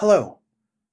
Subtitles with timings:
[0.00, 0.38] Hello,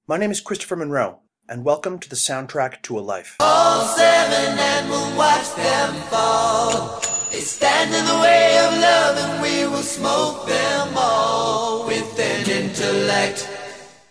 [0.06, 3.36] my name is Christopher Monroe, and welcome to the soundtrack to a life.
[3.40, 7.00] All seven and we'll watch them fall.
[7.32, 12.50] They stand in the way of love and we will smoke them all with an
[12.50, 13.48] intellect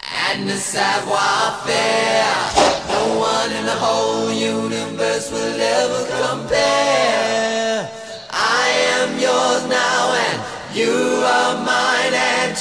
[0.01, 2.33] and a savoir-faire.
[2.89, 7.87] No one in the whole universe will ever compare.
[8.31, 8.67] I
[8.97, 12.57] am yours now and you are mine and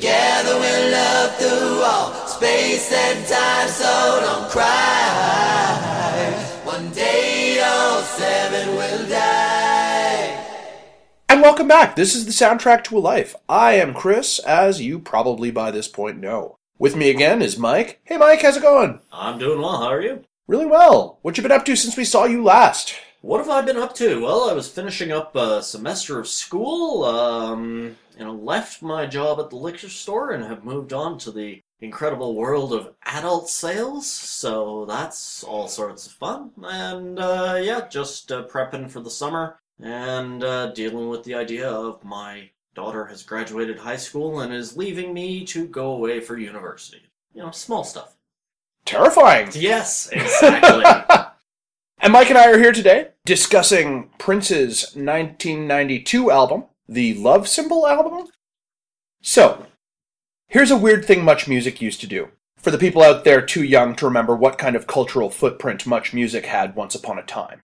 [0.00, 6.32] together we'll love through all space and time so don't cry.
[6.64, 10.42] One day all seven will die.
[11.28, 11.96] And welcome back.
[11.96, 13.36] This is the soundtrack to a life.
[13.46, 16.56] I am Chris, as you probably by this point know.
[16.78, 18.00] With me again is Mike.
[18.04, 19.00] Hey Mike, how's it going?
[19.12, 19.82] I'm doing well.
[19.82, 20.24] How are you?
[20.46, 21.18] Really well.
[21.20, 22.94] What you been up to since we saw you last?
[23.22, 24.22] What have I been up to?
[24.22, 27.04] Well, I was finishing up a semester of school.
[27.04, 31.30] Um, you know, left my job at the liquor store and have moved on to
[31.30, 34.06] the incredible world of adult sales.
[34.08, 36.52] So that's all sorts of fun.
[36.62, 41.68] And uh, yeah, just uh, prepping for the summer and uh, dealing with the idea
[41.68, 46.38] of my daughter has graduated high school and is leaving me to go away for
[46.38, 47.02] university.
[47.34, 48.16] You know, small stuff.
[48.86, 49.50] Terrifying.
[49.52, 50.84] Yes, exactly.
[52.02, 58.28] And Mike and I are here today discussing Prince's 1992 album, the Love Symbol album.
[59.20, 59.66] So,
[60.48, 62.28] here's a weird thing Much Music used to do.
[62.56, 66.14] For the people out there too young to remember what kind of cultural footprint Much
[66.14, 67.60] Music had once upon a time.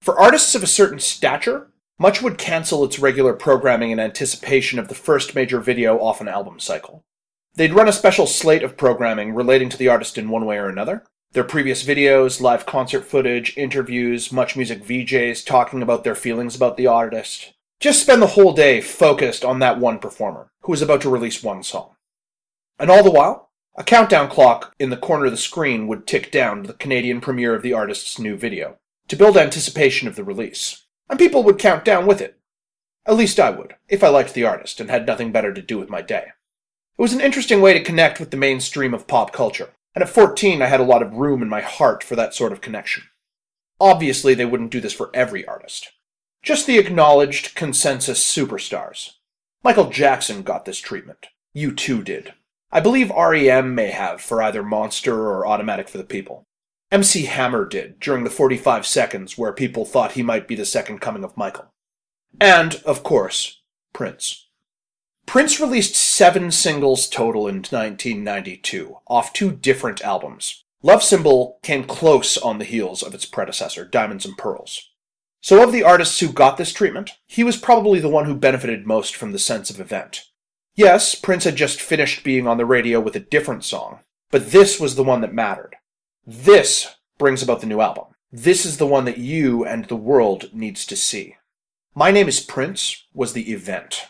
[0.00, 4.88] For artists of a certain stature, Much would cancel its regular programming in anticipation of
[4.88, 7.02] the first major video off an album cycle.
[7.54, 10.70] They'd run a special slate of programming relating to the artist in one way or
[10.70, 16.54] another, their previous videos, live concert footage, interviews, much music VJs talking about their feelings
[16.54, 17.52] about the artist.
[17.80, 21.42] Just spend the whole day focused on that one performer, who is about to release
[21.42, 21.96] one song.
[22.78, 26.30] And all the while, a countdown clock in the corner of the screen would tick
[26.30, 30.22] down to the Canadian premiere of the artist's new video, to build anticipation of the
[30.22, 30.84] release.
[31.10, 32.38] And people would count down with it.
[33.06, 35.78] At least I would, if I liked the artist and had nothing better to do
[35.78, 36.26] with my day.
[36.96, 40.08] It was an interesting way to connect with the mainstream of pop culture, and at
[40.08, 43.04] 14, I had a lot of room in my heart for that sort of connection.
[43.80, 45.92] Obviously, they wouldn't do this for every artist.
[46.42, 49.12] Just the acknowledged consensus superstars.
[49.62, 51.28] Michael Jackson got this treatment.
[51.56, 52.34] U2 did.
[52.70, 56.44] I believe REM may have for either Monster or Automatic for the People.
[56.90, 61.00] MC Hammer did during the 45 seconds where people thought he might be the second
[61.00, 61.72] coming of Michael.
[62.40, 63.62] And, of course,
[63.92, 64.43] Prince.
[65.26, 70.64] Prince released seven singles total in 1992, off two different albums.
[70.82, 74.90] Love Symbol came close on the heels of its predecessor, Diamonds and Pearls.
[75.40, 78.86] So, of the artists who got this treatment, he was probably the one who benefited
[78.86, 80.24] most from the sense of event.
[80.74, 84.80] Yes, Prince had just finished being on the radio with a different song, but this
[84.80, 85.76] was the one that mattered.
[86.26, 88.06] This brings about the new album.
[88.32, 91.36] This is the one that you and the world needs to see.
[91.94, 94.08] My Name is Prince was the event.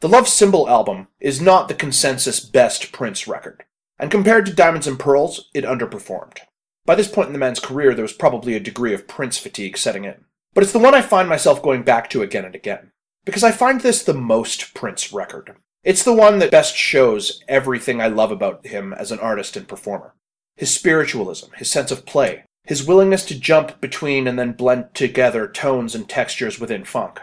[0.00, 3.64] The Love Symbol album is not the consensus best Prince record,
[3.98, 6.40] and compared to Diamonds and Pearls, it underperformed.
[6.84, 9.78] By this point in the man's career, there was probably a degree of Prince fatigue
[9.78, 10.26] setting in.
[10.52, 12.92] But it's the one I find myself going back to again and again,
[13.24, 15.56] because I find this the most Prince record.
[15.82, 19.66] It's the one that best shows everything I love about him as an artist and
[19.66, 20.14] performer.
[20.56, 25.48] His spiritualism, his sense of play, his willingness to jump between and then blend together
[25.48, 27.22] tones and textures within funk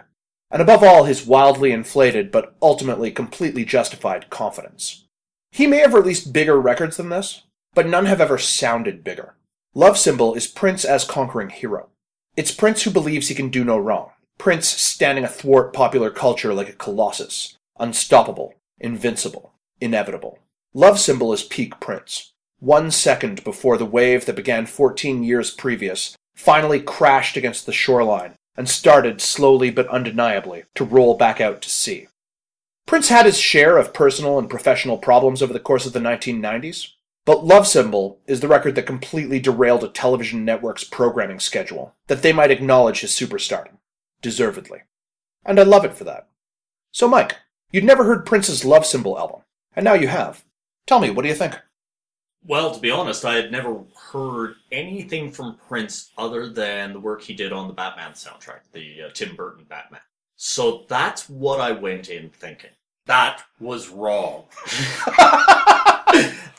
[0.54, 5.06] and above all, his wildly inflated but ultimately completely justified confidence.
[5.52, 7.42] He may have released bigger records than this,
[7.74, 9.36] but none have ever sounded bigger.
[9.74, 11.90] Love Symbol is Prince as conquering hero.
[12.38, 14.12] It's Prince who believes he can do no wrong.
[14.38, 20.38] Prince standing athwart popular culture like a colossus, unstoppable, invincible, inevitable.
[20.76, 22.32] Love Symbol is peak Prince.
[22.60, 28.36] One second before the wave that began 14 years previous finally crashed against the shoreline
[28.56, 32.08] and started slowly but undeniably to roll back out to sea.
[32.86, 36.90] Prince had his share of personal and professional problems over the course of the 1990s,
[37.26, 42.22] but Love Symbol is the record that completely derailed a television network's programming schedule, that
[42.22, 43.78] they might acknowledge his superstardom,
[44.22, 44.82] deservedly.
[45.46, 46.28] And I love it for that.
[46.92, 47.38] So, Mike,
[47.72, 49.42] you'd never heard Prince's Love Symbol album,
[49.76, 50.44] and now you have.
[50.86, 51.58] Tell me, what do you think?
[52.46, 53.82] Well, to be honest, I had never
[54.12, 59.04] heard anything from Prince other than the work he did on the Batman soundtrack, the
[59.04, 60.02] uh, Tim Burton Batman.
[60.36, 62.72] So that's what I went in thinking.
[63.06, 64.46] That was wrong.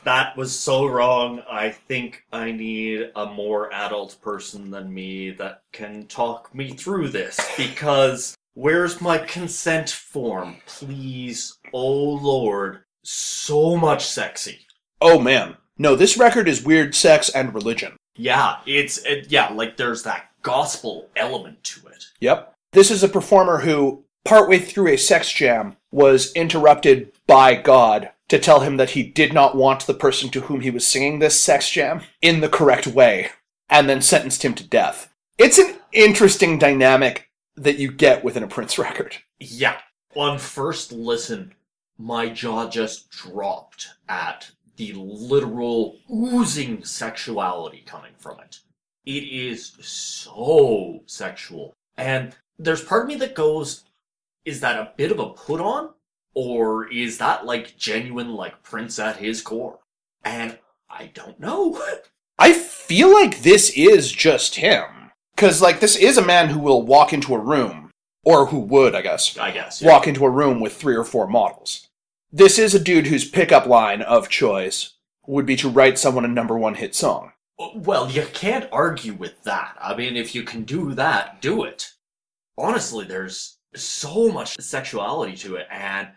[0.04, 1.42] that was so wrong.
[1.50, 7.10] I think I need a more adult person than me that can talk me through
[7.10, 10.56] this because where's my consent form?
[10.66, 14.66] Please, oh Lord, so much sexy.
[15.00, 15.56] Oh man.
[15.76, 17.96] No, this record is weird sex and religion.
[18.16, 22.04] Yeah, it's it, yeah, like there's that gospel element to it.
[22.20, 22.54] Yep.
[22.72, 28.38] This is a performer who, partway through a sex jam, was interrupted by God to
[28.38, 31.40] tell him that he did not want the person to whom he was singing this
[31.40, 33.30] sex jam in the correct way,
[33.68, 35.12] and then sentenced him to death.
[35.38, 39.16] It's an interesting dynamic that you get within a Prince record.
[39.40, 39.76] Yeah.
[40.14, 41.54] On first listen,
[41.98, 48.60] my jaw just dropped at the literal oozing sexuality coming from it.
[49.04, 51.74] It is so sexual.
[51.96, 53.84] And there's part of me that goes,
[54.44, 55.90] is that a bit of a put on?
[56.34, 59.78] Or is that like genuine, like Prince at his core?
[60.24, 60.58] And
[60.90, 61.80] I don't know.
[62.38, 65.12] I feel like this is just him.
[65.34, 67.90] Because, like, this is a man who will walk into a room,
[68.24, 69.82] or who would, I guess, I guess.
[69.82, 69.88] yeah.
[69.88, 71.88] walk into a room with three or four models.
[72.36, 74.94] This is a dude whose pickup line of choice
[75.24, 77.30] would be to write someone a number one hit song.
[77.76, 79.76] Well, you can't argue with that.
[79.80, 81.92] I mean, if you can do that, do it.
[82.58, 86.08] Honestly, there's so much sexuality to it, and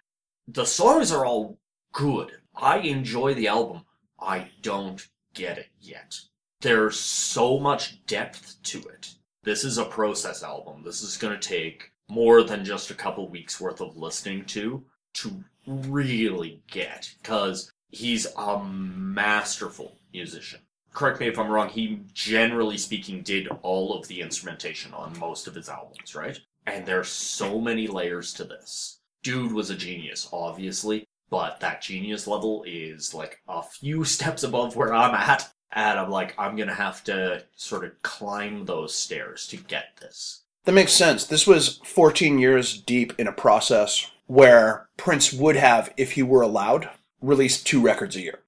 [0.47, 1.59] the songs are all
[1.93, 2.31] good.
[2.55, 3.83] I enjoy the album.
[4.19, 6.19] I don't get it yet.
[6.61, 9.13] There's so much depth to it.
[9.43, 10.81] This is a process album.
[10.83, 14.83] This is going to take more than just a couple weeks worth of listening to
[15.17, 20.59] to really get because he's a masterful musician.
[20.93, 25.47] Correct me if I'm wrong, he generally speaking did all of the instrumentation on most
[25.47, 26.39] of his albums, right?
[26.65, 28.99] And there's so many layers to this.
[29.23, 34.75] Dude was a genius, obviously, but that genius level is like a few steps above
[34.75, 35.51] where I'm at.
[35.71, 40.43] And I'm like, I'm gonna have to sort of climb those stairs to get this.
[40.63, 41.25] That makes sense.
[41.25, 46.41] This was 14 years deep in a process where Prince would have, if he were
[46.41, 46.89] allowed,
[47.21, 48.39] released two records a year.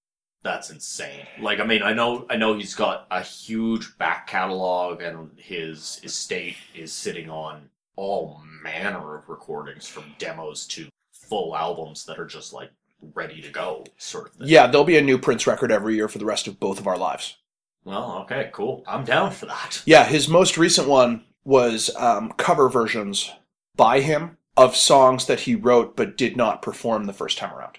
[0.44, 1.26] That's insane.
[1.42, 6.00] Like, I mean, I know, I know he's got a huge back catalog, and his
[6.04, 12.26] estate is sitting on all manner of recordings, from demos to full albums that are
[12.26, 12.72] just like
[13.14, 14.48] ready to go, sort of thing.
[14.48, 16.88] Yeah, there'll be a new Prince record every year for the rest of both of
[16.88, 17.38] our lives.
[17.84, 18.84] Well, okay, cool.
[18.88, 19.82] I'm down for that.
[19.86, 23.32] Yeah, his most recent one was um, cover versions
[23.76, 27.78] by him of songs that he wrote but did not perform the first time around.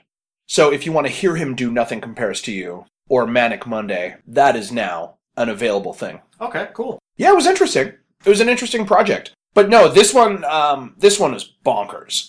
[0.49, 4.17] So if you want to hear him do Nothing Compares to You or Manic Monday,
[4.27, 6.23] that is now an available thing.
[6.41, 6.99] Okay, cool.
[7.19, 7.89] Yeah, it was interesting.
[8.25, 9.35] It was an interesting project.
[9.53, 12.29] But no, this one, um, this one is bonkers.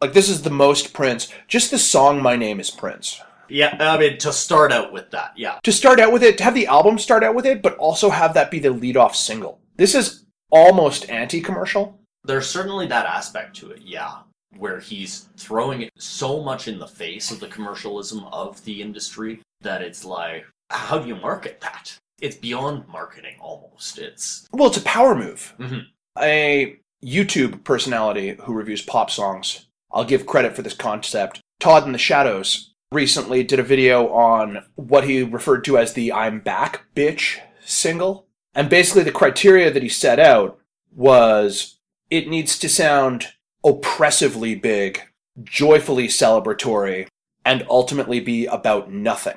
[0.00, 1.28] Like this is the most Prince.
[1.46, 5.32] Just the song "My Name Is Prince." Yeah, I mean, to start out with that,
[5.36, 5.60] yeah.
[5.62, 8.10] To start out with it, to have the album start out with it, but also
[8.10, 9.60] have that be the lead-off single.
[9.76, 12.00] This is almost anti-commercial.
[12.24, 14.18] There's certainly that aspect to it, yeah,
[14.56, 19.40] where he's throwing it so much in the face of the commercialism of the industry
[19.60, 21.96] that it's like, how do you market that?
[22.20, 23.98] It's beyond marketing almost.
[23.98, 25.54] It's Well, it's a power move.
[25.58, 25.86] Mhm.
[26.20, 29.66] A YouTube personality who reviews pop songs.
[29.90, 31.40] I'll give credit for this concept.
[31.58, 36.12] Todd in the Shadows recently did a video on what he referred to as the
[36.12, 38.26] I'm Back Bitch single.
[38.54, 40.58] And basically, the criteria that he set out
[40.94, 41.78] was
[42.12, 43.28] it needs to sound
[43.64, 45.00] oppressively big,
[45.42, 47.08] joyfully celebratory,
[47.42, 49.36] and ultimately be about nothing.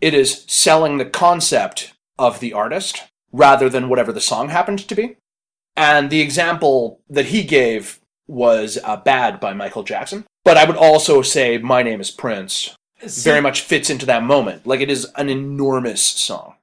[0.00, 4.94] It is selling the concept of the artist rather than whatever the song happened to
[4.96, 5.18] be.
[5.76, 10.24] And the example that he gave was uh, Bad by Michael Jackson.
[10.44, 14.66] But I would also say My Name is Prince very much fits into that moment.
[14.66, 16.54] Like it is an enormous song.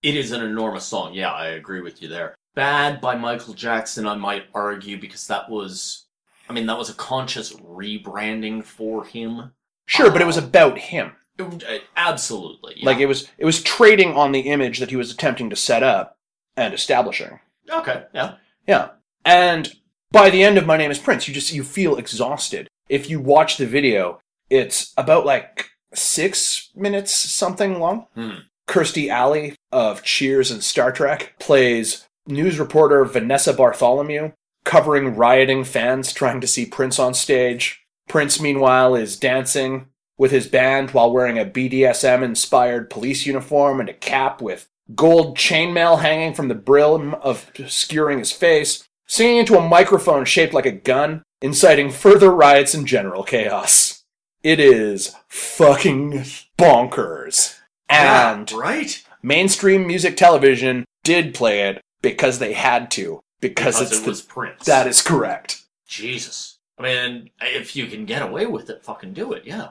[0.00, 1.12] It is an enormous song.
[1.14, 2.36] Yeah, I agree with you there.
[2.58, 6.06] Bad by Michael Jackson, I might argue, because that was,
[6.48, 9.52] I mean, that was a conscious rebranding for him.
[9.86, 11.12] Sure, but it was about him.
[11.38, 12.74] It- uh, absolutely.
[12.78, 12.86] yeah.
[12.86, 15.84] Like it was it was trading on the image that he was attempting to set
[15.84, 16.16] up
[16.56, 17.38] and establishing.
[17.70, 18.34] okay, yeah.
[18.66, 18.88] Yeah.
[19.24, 19.72] And
[20.10, 22.66] by the end of My Name is Prince, you just you feel exhausted.
[22.88, 24.18] If you watch the video,
[24.50, 28.06] it's about like six minutes something long.
[28.16, 28.38] Hmm.
[28.66, 34.32] Kirstie Alley of Cheers and Star Trek plays news reporter Vanessa Bartholomew,
[34.64, 37.84] covering rioting fans trying to see Prince on stage.
[38.08, 43.88] Prince, meanwhile, is dancing with his band while wearing a BDSM inspired police uniform and
[43.88, 49.56] a cap with gold chainmail hanging from the brim of obscuring his face, singing into
[49.56, 54.02] a microphone shaped like a gun, inciting further riots and general chaos.
[54.42, 56.24] It is fucking
[56.58, 57.58] bonkers.
[57.88, 59.02] And Yeah, right?
[59.22, 63.20] mainstream music television did play it because they had to.
[63.40, 64.64] Because, Because it's it the, was Prince.
[64.66, 65.62] that is correct.
[65.86, 66.58] Jesus.
[66.78, 69.70] I mean, if you can get away with it, fucking do it, yeah.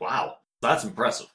[0.00, 1.28] Wow, that's impressive.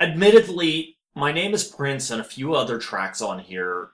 [0.00, 3.90] Admittedly, My Name is Prince and a few other tracks on here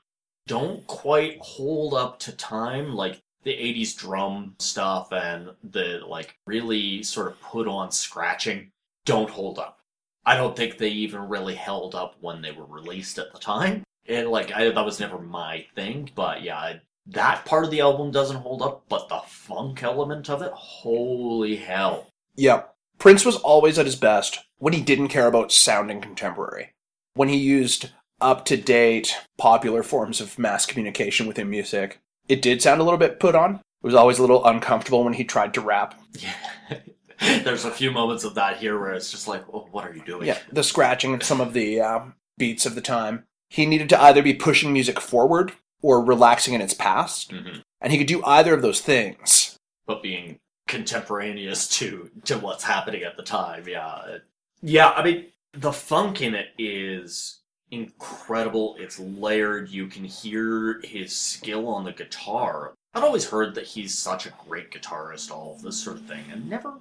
[0.46, 2.94] don't quite hold up to time.
[2.94, 8.70] Like the 80s drum stuff and the like really sort of put on scratching
[9.04, 9.80] don't hold up.
[10.24, 13.84] I don't think they even really held up when they were released at the time.
[14.08, 17.80] And like I, that was never my thing, but yeah, I- that part of the
[17.80, 22.08] album doesn't hold up, but the funk element of it, holy hell.
[22.36, 22.64] Yeah,
[22.98, 26.74] Prince was always at his best when he didn't care about sounding contemporary.
[27.14, 31.98] When he used up to date, popular forms of mass communication within music,
[32.28, 33.54] it did sound a little bit put on.
[33.54, 35.98] It was always a little uncomfortable when he tried to rap.
[36.18, 36.34] Yeah.
[37.42, 40.04] There's a few moments of that here where it's just like, oh, what are you
[40.04, 40.26] doing?
[40.26, 43.24] Yeah, the scratching and some of the um, beats of the time.
[43.48, 45.52] He needed to either be pushing music forward
[45.82, 47.62] or relaxing in its past, Mhm.
[47.80, 49.56] and he could do either of those things.
[49.86, 54.18] But being contemporaneous to to what's happening at the time, yeah.
[54.60, 57.40] Yeah, I mean, the funk in it is
[57.70, 58.76] incredible.
[58.78, 59.68] It's layered.
[59.70, 62.74] You can hear his skill on the guitar.
[62.94, 66.24] I'd always heard that he's such a great guitarist, all of this sort of thing,
[66.30, 66.74] and never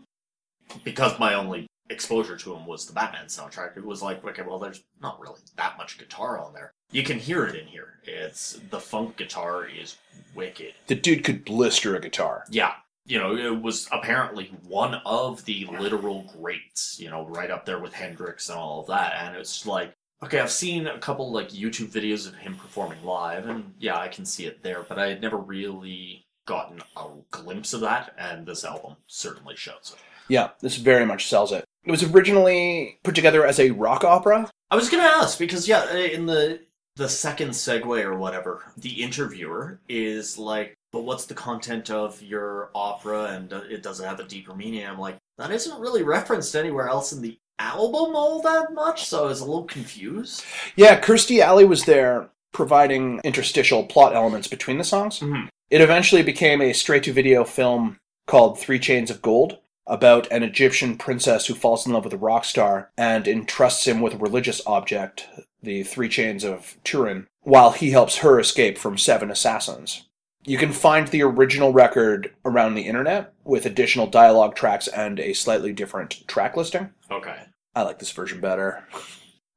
[0.83, 3.77] because my only exposure to him was the Batman soundtrack.
[3.77, 6.73] It was like, okay, well, there's not really that much guitar on there.
[6.91, 7.99] You can hear it in here.
[8.03, 9.97] It's the funk guitar is
[10.35, 10.73] wicked.
[10.87, 12.45] The dude could blister a guitar.
[12.49, 12.73] Yeah,
[13.05, 16.99] you know, it was apparently one of the literal greats.
[16.99, 19.13] You know, right up there with Hendrix and all of that.
[19.19, 23.47] And it's like, okay, I've seen a couple like YouTube videos of him performing live,
[23.47, 24.83] and yeah, I can see it there.
[24.87, 29.93] But I had never really gotten a glimpse of that, and this album certainly shows
[29.93, 30.01] it.
[30.29, 31.65] Yeah, this very much sells it.
[31.87, 34.51] It was originally put together as a rock opera.
[34.69, 36.59] I was gonna ask because yeah, in the
[36.97, 42.71] the second segue or whatever, the interviewer is like, "But what's the content of your
[42.75, 44.85] opera?" And it doesn't have a deeper meaning.
[44.85, 49.23] I'm like, that isn't really referenced anywhere else in the album all that much, so
[49.23, 50.43] I was a little confused.
[50.75, 55.19] Yeah, Kirstie Alley was there providing interstitial plot elements between the songs.
[55.19, 55.47] Mhm.
[55.69, 60.43] It eventually became a straight to video film called Three Chains of Gold about an
[60.43, 64.17] Egyptian princess who falls in love with a rock star and entrusts him with a
[64.17, 65.27] religious object,
[65.63, 70.03] the Three Chains of Turin, while he helps her escape from seven assassins.
[70.45, 75.33] You can find the original record around the internet with additional dialogue tracks and a
[75.33, 76.91] slightly different track listing.
[77.11, 77.37] Okay.
[77.75, 78.85] I like this version better.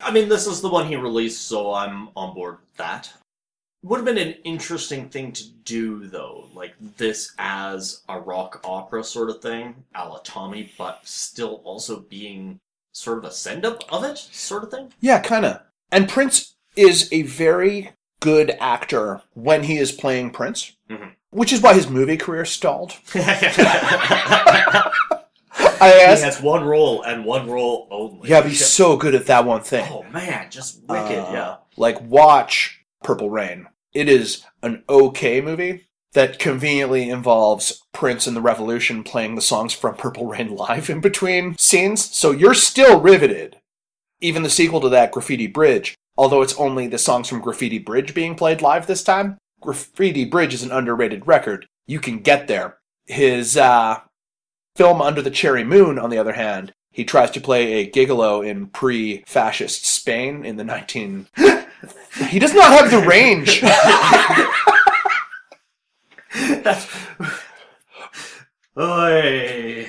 [0.01, 3.13] I mean, this is the one he released, so I'm on board with that.
[3.83, 9.03] Would have been an interesting thing to do, though, like this as a rock opera
[9.03, 12.61] sort of thing, a la Tommy, but still also being
[12.93, 14.93] sort of a send up of it, sort of thing.
[15.01, 15.63] Yeah, kind of.
[15.91, 21.13] And Prince is a very good actor when he is playing Prince, Mhm.
[21.31, 22.93] which is why his movie career stalled.
[23.15, 23.21] he
[25.83, 28.29] I asked, has one role and one role only.
[28.29, 29.87] yeah, but he's so good at that one thing.
[29.91, 31.57] Oh man, just wicked, Uh, yeah.
[31.77, 33.69] Like, watch Purple Rain.
[33.93, 39.73] It is an okay movie that conveniently involves Prince and the Revolution playing the songs
[39.73, 43.57] from Purple Rain live in between scenes, so you're still riveted.
[44.21, 48.15] Even the sequel to that, Graffiti Bridge, although it's only the songs from Graffiti Bridge
[48.15, 51.67] being played live this time, Graffiti Bridge is an underrated record.
[51.87, 52.79] You can get there.
[53.07, 54.01] His uh,
[54.77, 58.47] film Under the Cherry Moon, on the other hand, he tries to play a gigolo
[58.47, 61.29] in pre-fascist Spain in the 19.
[62.29, 63.61] he does not have the range.
[66.63, 66.87] That's.
[68.79, 69.89] Oy.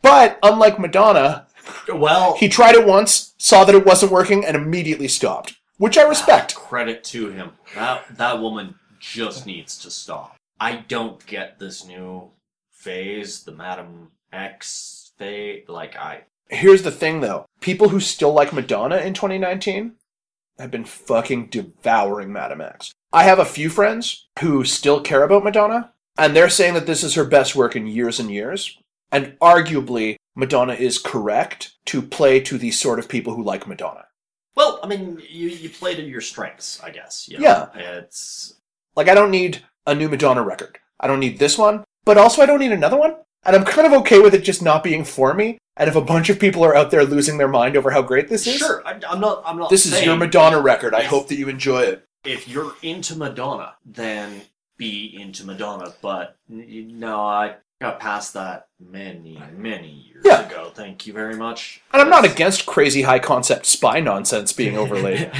[0.00, 1.46] But unlike Madonna,
[1.92, 6.02] Well, he tried it once, saw that it wasn't working, and immediately stopped, which I
[6.02, 6.54] respect.
[6.56, 7.50] Ah, credit to him.
[7.74, 10.36] That that woman just needs to stop.
[10.60, 12.30] I don't get this new
[12.72, 15.68] phase, the Madame X phase.
[15.68, 19.92] Like I, Here's the thing, though: people who still like Madonna in 2019
[20.58, 22.92] have been fucking devouring Madame X.
[23.12, 27.02] I have a few friends who still care about Madonna, and they're saying that this
[27.02, 28.78] is her best work in years and years.
[29.10, 34.06] And arguably, Madonna is correct to play to the sort of people who like Madonna.
[34.54, 37.28] well, I mean, you you play to your strengths, I guess.
[37.28, 37.44] you know?
[37.44, 37.68] Yeah.
[37.74, 38.54] it's
[38.96, 40.78] Like, I don't need a new Madonna record.
[41.00, 43.16] I don't need this one, but also I don't need another one.
[43.44, 45.58] And I'm kind of okay with it just not being for me.
[45.76, 48.28] And if a bunch of people are out there losing their mind over how great
[48.28, 48.86] this is, sure.
[48.86, 49.42] I, I'm not.
[49.44, 49.70] I'm not.
[49.70, 50.94] this is your Madonna record.
[50.94, 52.06] I hope that you enjoy it.
[52.24, 54.42] If you're into Madonna, then
[54.76, 55.92] be into Madonna.
[56.02, 60.46] But no, I got past that many, many years Yeah.
[60.46, 60.70] ago.
[60.72, 61.80] Thank you very much.
[61.92, 65.30] And I'm not against crazy high concept spy nonsense being overlaid.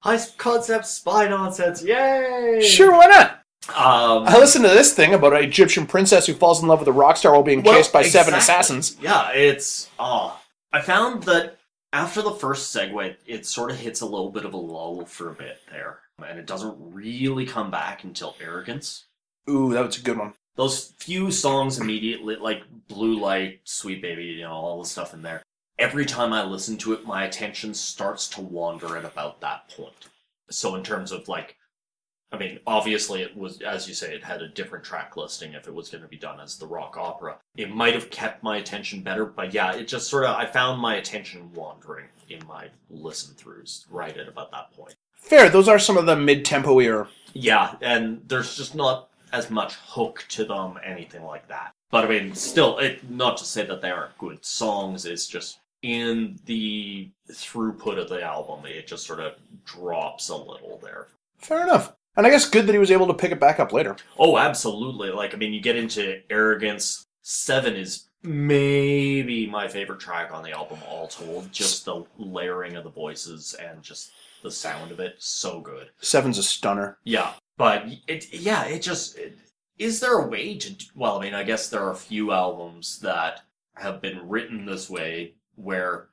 [0.00, 2.60] High concept spy nonsense, yay!
[2.64, 3.42] sure, why not?
[3.68, 6.88] Um, I listened to this thing about an Egyptian princess who falls in love with
[6.88, 8.96] a rock star while being Well, chased by seven assassins.
[9.00, 10.40] Yeah, it's oh,
[10.72, 11.58] I found that
[11.92, 15.30] after the first segue, it sort of hits a little bit of a lull for
[15.30, 19.04] a bit there, and it doesn't really come back until Arrogance.
[19.50, 20.34] Ooh, that was a good one.
[20.56, 25.22] Those few songs immediately, like Blue Light, Sweet Baby, you know, all the stuff in
[25.22, 25.42] there.
[25.78, 30.08] Every time I listen to it, my attention starts to wander at about that point.
[30.50, 31.56] So in terms of like
[32.30, 35.66] I mean, obviously, it was, as you say, it had a different track listing if
[35.66, 37.38] it was going to be done as the rock opera.
[37.56, 40.80] It might have kept my attention better, but yeah, it just sort of, I found
[40.80, 44.94] my attention wandering in my listen throughs right at about that point.
[45.16, 45.48] Fair.
[45.48, 47.08] Those are some of the mid-tempo era.
[47.32, 51.72] Yeah, and there's just not as much hook to them, anything like that.
[51.90, 55.60] But I mean, still, it, not to say that they aren't good songs, it's just
[55.82, 61.08] in the throughput of the album, it just sort of drops a little there.
[61.38, 61.94] Fair enough.
[62.18, 63.94] And I guess good that he was able to pick it back up later.
[64.18, 65.10] Oh, absolutely.
[65.10, 67.06] Like, I mean, you get into Arrogance.
[67.22, 71.52] Seven is maybe my favorite track on the album, all told.
[71.52, 74.10] Just the layering of the voices and just
[74.42, 75.14] the sound of it.
[75.18, 75.90] So good.
[76.00, 76.98] Seven's a stunner.
[77.04, 77.34] Yeah.
[77.56, 79.16] But, it, yeah, it just.
[79.16, 79.38] It,
[79.78, 80.74] is there a way to.
[80.96, 83.42] Well, I mean, I guess there are a few albums that
[83.76, 86.08] have been written this way where.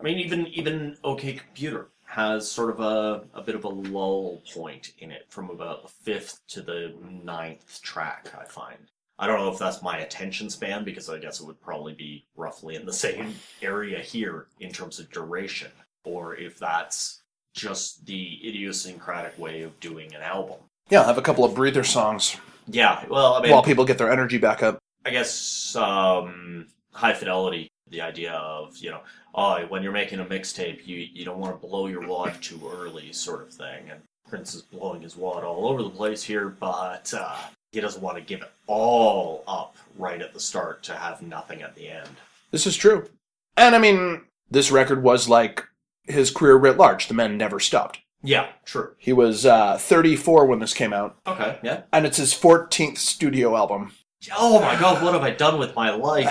[0.00, 4.40] I mean, even even OK Computer has sort of a, a bit of a lull
[4.54, 6.94] point in it from about the fifth to the
[7.24, 8.78] ninth track, I find.
[9.18, 12.24] I don't know if that's my attention span because I guess it would probably be
[12.36, 15.72] roughly in the same area here in terms of duration,
[16.04, 20.58] or if that's just the idiosyncratic way of doing an album.
[20.90, 22.36] Yeah, have a couple of breather songs
[22.68, 24.78] Yeah, well, I mean, while people get their energy back up.
[25.04, 27.72] I guess um, high fidelity.
[27.90, 29.00] The idea of you know,
[29.34, 32.60] oh, when you're making a mixtape, you you don't want to blow your wad too
[32.74, 33.90] early, sort of thing.
[33.90, 37.36] And Prince is blowing his wad all over the place here, but uh,
[37.72, 41.60] he doesn't want to give it all up right at the start to have nothing
[41.62, 42.08] at the end.
[42.50, 43.08] This is true.
[43.56, 45.62] And I mean, this record was like
[46.04, 47.08] his career writ large.
[47.08, 47.98] The man never stopped.
[48.22, 48.94] Yeah, true.
[48.96, 51.82] He was uh, 34 when this came out, Okay, yeah.
[51.92, 53.92] and it's his 14th studio album.
[54.34, 56.26] Oh my god, what have I done with my life?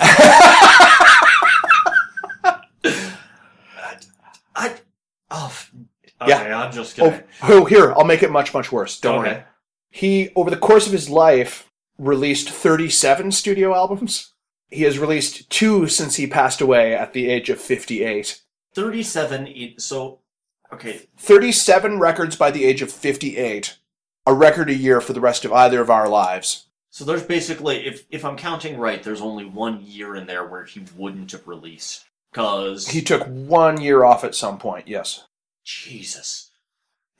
[2.84, 3.98] I,
[4.56, 4.74] I
[5.34, 5.52] oh,
[6.22, 6.58] okay, Yeah.
[6.62, 7.24] I'm just Oh, gonna.
[7.42, 8.98] oh, here, I'll make it much, much worse.
[9.00, 9.42] Don't worry.
[9.90, 14.32] He, over the course of his life, released 37 studio albums.
[14.70, 18.40] He has released two since he passed away at the age of 58.
[18.74, 20.18] 37 so
[20.72, 23.76] okay 37 records by the age of 58.
[24.26, 26.66] A record a year for the rest of either of our lives.
[26.90, 30.64] so there's basically if if i'm counting right there's only one year in there where
[30.64, 35.24] he wouldn't have released because He took one year off at some point, yes.
[35.64, 36.50] jesus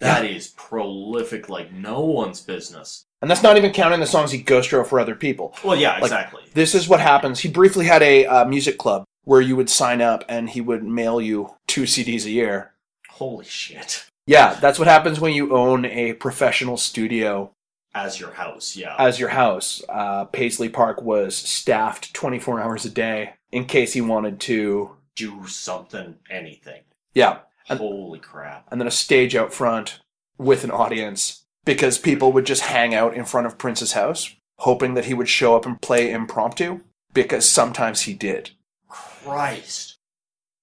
[0.00, 4.38] that is prolific like no one's business And that's not even counting the songs he
[4.42, 5.55] ghost wrote for other people.
[5.64, 7.40] well yeah Like- exactly This is what happens.
[7.40, 10.83] He briefly had a uh, music club where you would sign up and he would
[10.85, 12.72] mail you two CDs a year.
[13.11, 17.53] holy shit Yeah, that's what happens when you own a professional studio
[17.94, 19.81] as your house yeah as your house.
[19.88, 24.96] Uh, Paisley Park was staffed 24 hours a day in case he wanted to.
[25.16, 26.83] Do something anything
[27.14, 30.00] Yeah, And- holy crap and then a stage out front
[30.38, 34.94] with an audience because people would just hang out in front of Prince's house, hoping
[34.94, 36.81] that he would show up and play impromptu.
[37.14, 38.50] Because sometimes he did.
[38.88, 39.96] Christ.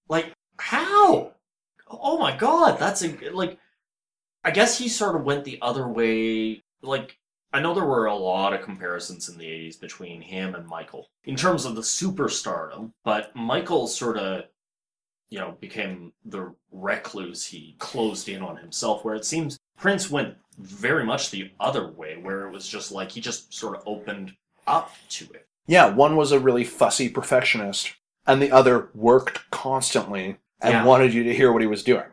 [0.09, 1.31] Like, how?
[1.87, 3.57] Oh my god, that's a, like,
[4.43, 6.61] I guess he sort of went the other way.
[6.81, 7.17] Like,
[7.53, 11.09] I know there were a lot of comparisons in the 80s between him and Michael
[11.25, 14.45] in terms of the superstardom, but Michael sort of,
[15.29, 17.45] you know, became the recluse.
[17.45, 22.17] He closed in on himself, where it seems Prince went very much the other way,
[22.17, 24.33] where it was just like he just sort of opened
[24.67, 25.47] up to it.
[25.67, 27.93] Yeah, one was a really fussy perfectionist,
[28.27, 30.85] and the other worked constantly and Yeah.
[30.85, 32.05] wanted you to hear what he was doing.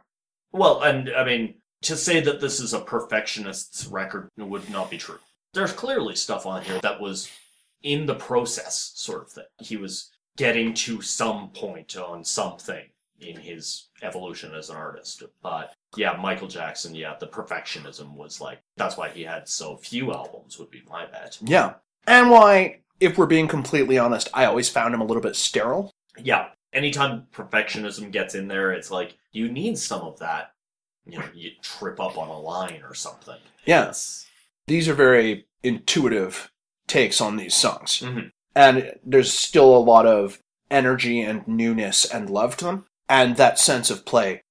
[0.52, 4.98] Well, and I mean, to say that this is a perfectionist's record would not be
[4.98, 5.18] true.
[5.54, 7.30] There's clearly stuff on here that was
[7.82, 9.44] in the process, sort of thing.
[9.60, 12.84] He was getting to some point on something
[13.20, 15.22] in his evolution as an artist.
[15.42, 20.12] But yeah, Michael Jackson, yeah, the perfectionism was like, that's why he had so few
[20.12, 21.38] albums, would be my bet.
[21.40, 21.74] Yeah.
[22.06, 25.92] And why, if we're being completely honest, I always found him a little bit sterile.
[26.22, 30.52] Yeah, anytime perfectionism gets in there, it's like, you need some of that.
[31.04, 33.38] You know, you trip up on a line or something.
[33.64, 33.92] Yeah.
[34.68, 36.50] These are very intuitive
[36.86, 38.00] takes on these songs.
[38.04, 38.30] Mhm.
[38.54, 40.38] And there's still a lot of
[40.70, 42.84] energy and newness and love to them.
[43.08, 44.42] And that sense of play.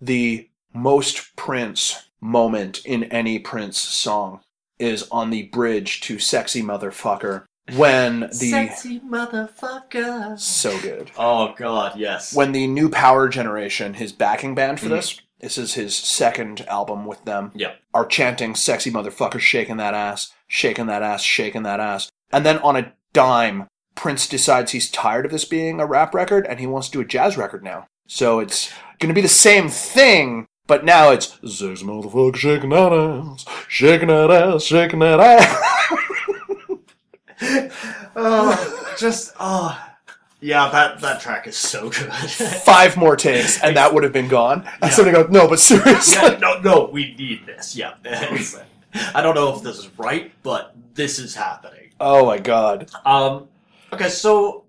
[0.00, 4.40] The most Prince moment in any Prince song
[4.78, 7.44] is on the bridge to Sexy Motherfucker
[7.76, 8.50] when the.
[8.50, 10.38] Sexy motherfucker.
[10.38, 11.10] So good.
[11.18, 12.34] Oh god, yes.
[12.34, 14.90] When the New Power Generation, his backing band for Mhm.
[14.90, 17.74] this, this is his second album with them, yeah.
[17.94, 22.10] are chanting Sexy Motherfucker, shaking that ass, shaking that ass, shaking that ass.
[22.32, 26.46] And then on a dime, Prince decides he's tired of this being a rap record
[26.46, 27.86] and he wants to do a jazz record now.
[28.06, 32.92] So it's going to be the same thing, but now it's Sexy Motherfucker, shaking that
[32.92, 35.64] ass, shaking that ass, shaking that ass.
[38.20, 39.78] Oh, just oh,
[40.40, 40.68] yeah.
[40.70, 42.12] That that track is so good.
[42.12, 44.68] Five more takes and that would have been gone.
[44.82, 46.22] And somebody goes, no, but seriously.
[46.22, 47.76] yeah, no, no, we need this.
[47.76, 47.94] Yeah,
[49.14, 51.90] I don't know if this is right, but this is happening.
[52.00, 52.90] Oh my god.
[53.04, 53.48] Um,
[53.92, 54.64] okay, so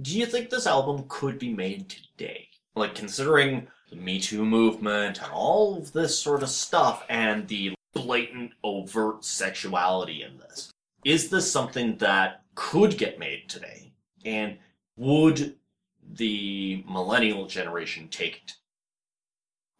[0.00, 2.48] do you think this album could be made today?
[2.74, 7.74] Like, considering the Me Too movement and all of this sort of stuff and the
[7.92, 10.70] blatant, overt sexuality in this,
[11.04, 13.92] is this something that could get made today?
[14.24, 14.58] And
[15.00, 15.56] would
[16.12, 18.52] the millennial generation take it?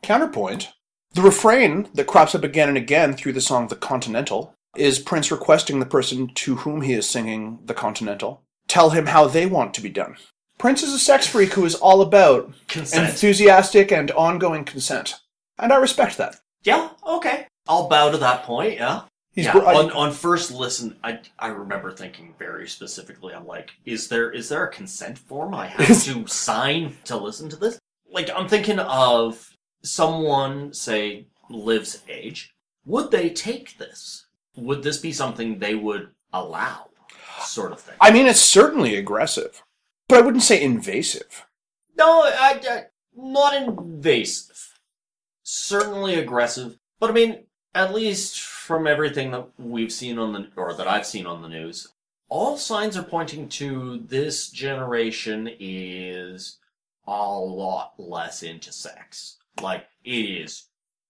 [0.02, 0.72] Counterpoint
[1.12, 5.33] the refrain that crops up again and again through the song The Continental is Prince
[5.33, 9.74] requesting the person to whom he is singing The Continental tell him how they want
[9.74, 10.16] to be done.
[10.56, 13.09] Prince is a sex freak who is all about Consent.
[13.09, 15.16] enthusiastic and ongoing consent.
[15.59, 16.37] And I respect that.
[16.62, 17.46] yeah, okay.
[17.68, 19.02] I'll bow to that point, yeah.
[19.40, 23.46] He's yeah, br- I- on, on first listen, I, I remember thinking very specifically, I'm
[23.46, 27.57] like, is there is there a consent form I have to sign to listen to
[27.57, 27.79] this?
[28.11, 32.55] Like, I'm thinking of someone, say, Liv's age.
[32.85, 34.26] Would they take this?
[34.57, 36.88] Would this be something they would allow?
[37.40, 37.94] Sort of thing.
[37.98, 39.62] I mean, it's certainly aggressive,
[40.07, 41.46] but I wouldn't say invasive.
[41.96, 42.83] No, I, I,
[43.16, 44.74] not invasive.
[45.42, 46.76] Certainly aggressive.
[46.98, 51.04] But I mean, at least from everything that we've seen on the, or that I've
[51.04, 51.88] seen on the news,
[52.28, 56.59] all signs are pointing to this generation is
[57.04, 59.38] a lot less into sex.
[59.61, 60.66] Like, it is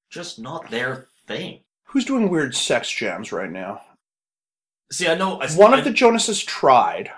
[0.09, 1.61] just not their thing.
[1.85, 3.83] Who's doing weird sex jams right now?
[4.91, 5.39] See, I know.
[5.43, 7.13] I, One I, of the Jonases tried.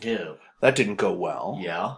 [0.00, 0.36] Yeah.
[0.62, 1.58] That didn't go well.
[1.60, 1.96] Yeah.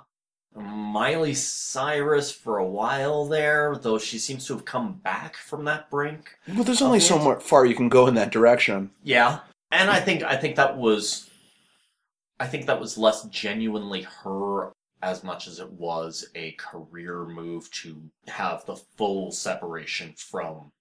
[0.59, 5.91] Miley Cyrus for a while there, though she seems to have come back from that
[5.91, 6.39] brink.
[6.49, 8.91] Well, there's only so mu- far you can go in that direction.
[9.03, 9.41] Yeah.
[9.71, 11.29] And I think I think that was
[12.41, 17.71] I think that was less genuinely her as much as it was a career move
[17.71, 20.73] to have the full separation from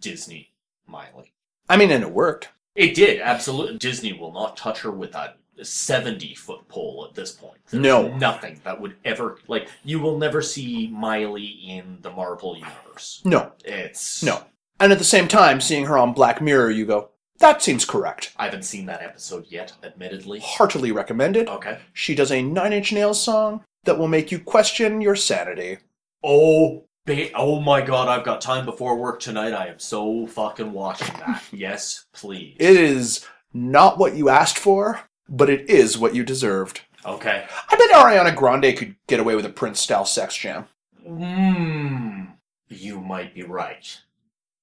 [0.00, 0.50] Disney
[0.86, 1.32] Miley.
[1.68, 2.50] I mean, and it worked.
[2.74, 3.78] It did, absolutely.
[3.78, 7.58] Disney will not touch her with a 70 foot pole at this point.
[7.70, 8.08] There's No.
[8.16, 13.22] Nothing that would ever, like, you will never see Miley in the Marvel Universe.
[13.24, 14.22] No, It's.
[14.22, 14.42] no.
[14.80, 18.32] And at the same time, seeing her on Black Mirror, you go, that seems correct.
[18.36, 20.40] I haven't seen that episode yet, admittedly.
[20.40, 21.48] Heartily recommended.
[21.48, 21.78] Okay.
[21.92, 25.78] She does a Nine Inch Nails song that will make you question your sanity.
[26.22, 29.52] Oh, ba- oh my god, I've got time before work tonight.
[29.52, 31.42] I am so fucking watching that.
[31.52, 32.56] yes, please.
[32.58, 36.82] It is not what you asked for, but it is what you deserved.
[37.04, 37.46] okay.
[37.70, 40.66] I bet Ariana Grande could get away with a Prince style sex jam.
[41.06, 42.32] Mmm.
[42.68, 44.00] You might be right.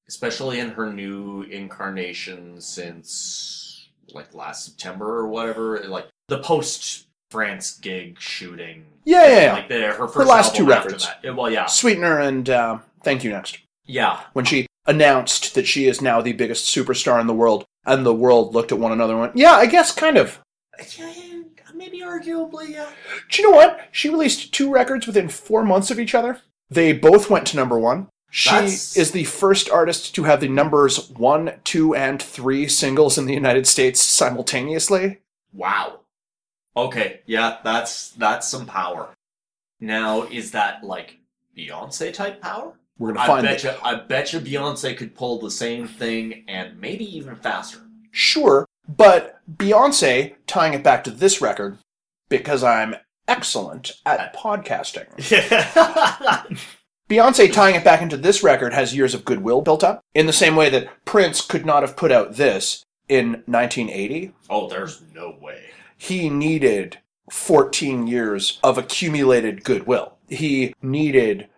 [0.07, 5.79] Especially in her new incarnation since, like, last September or whatever.
[5.87, 8.85] Like, the post France gig shooting.
[9.05, 9.53] Yeah, yeah, yeah.
[9.53, 11.07] Like, the, her first her last two after records.
[11.23, 11.35] that.
[11.35, 11.65] Well, yeah.
[11.67, 13.59] Sweetener and uh, Thank You Next.
[13.85, 14.19] Yeah.
[14.33, 18.13] When she announced that she is now the biggest superstar in the world, and the
[18.13, 20.39] world looked at one another and went, Yeah, I guess kind of.
[20.97, 21.41] Yeah,
[21.73, 22.89] Maybe arguably, yeah.
[23.29, 23.87] Do you know what?
[23.91, 26.41] She released two records within four months of each other.
[26.69, 28.07] They both went to number one.
[28.29, 33.17] She That's- is the first artist to have the numbers one, two, and three singles
[33.17, 35.19] in the United States simultaneously.
[35.53, 35.99] Wow.
[36.77, 39.09] Okay, yeah, that's that's some power.
[39.81, 41.17] Now, is that like
[41.57, 42.73] Beyonce type power?
[42.97, 43.63] We're gonna I find bet it.
[43.65, 47.79] you, I bet you Beyonce could pull the same thing and maybe even faster.
[48.11, 51.77] Sure, but Beyonce tying it back to this record
[52.29, 52.95] because I'm
[53.27, 55.07] excellent at podcasting.
[57.09, 60.33] Beyonce tying it back into this record has years of goodwill built up, in the
[60.33, 64.33] same way that Prince could not have put out this in 1980.
[64.49, 65.61] oh, there's no way.
[65.97, 70.17] He needed 14 years of accumulated goodwill.
[70.29, 71.49] He needed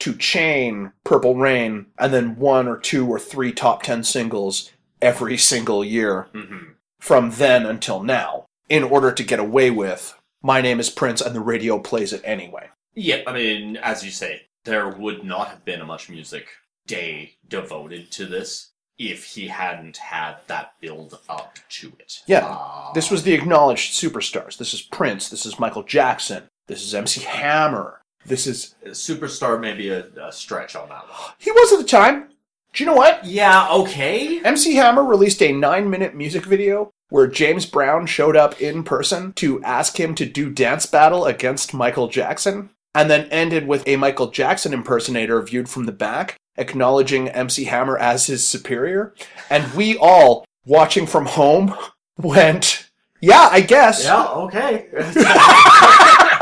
[0.00, 4.70] to chain Purple Rain and then one or two or three top 10 singles
[5.02, 6.58] every single year hmm
[6.98, 11.34] from then until now in order to get away with My Name is Prince and
[11.36, 12.70] the radio plays it anyway.
[12.94, 16.46] Yeah, I mean, as you say, there would not have been a much music
[16.86, 18.70] day devoted to this.
[18.98, 22.22] if he hadn't had that build up to it.
[22.26, 22.46] Yeah.
[22.46, 24.56] Uh, This was the acknowledged superstars.
[24.56, 25.28] This is Prince.
[25.28, 26.44] This is Michael Jackson.
[26.66, 28.00] This is MC Hammer.
[28.24, 28.74] This is.
[28.86, 31.32] superstar, maybe a, a stretch on that one.
[31.38, 32.30] He was at the time.
[32.76, 33.24] Do you know what?
[33.24, 34.38] Yeah, okay.
[34.44, 39.32] MC Hammer released a nine minute music video where James Brown showed up in person
[39.36, 43.96] to ask him to do dance battle against Michael Jackson, and then ended with a
[43.96, 49.14] Michael Jackson impersonator viewed from the back, acknowledging MC Hammer as his superior.
[49.48, 51.74] And we all, watching from home,
[52.18, 52.90] went,
[53.22, 54.04] Yeah, I guess.
[54.04, 54.88] Yeah, okay.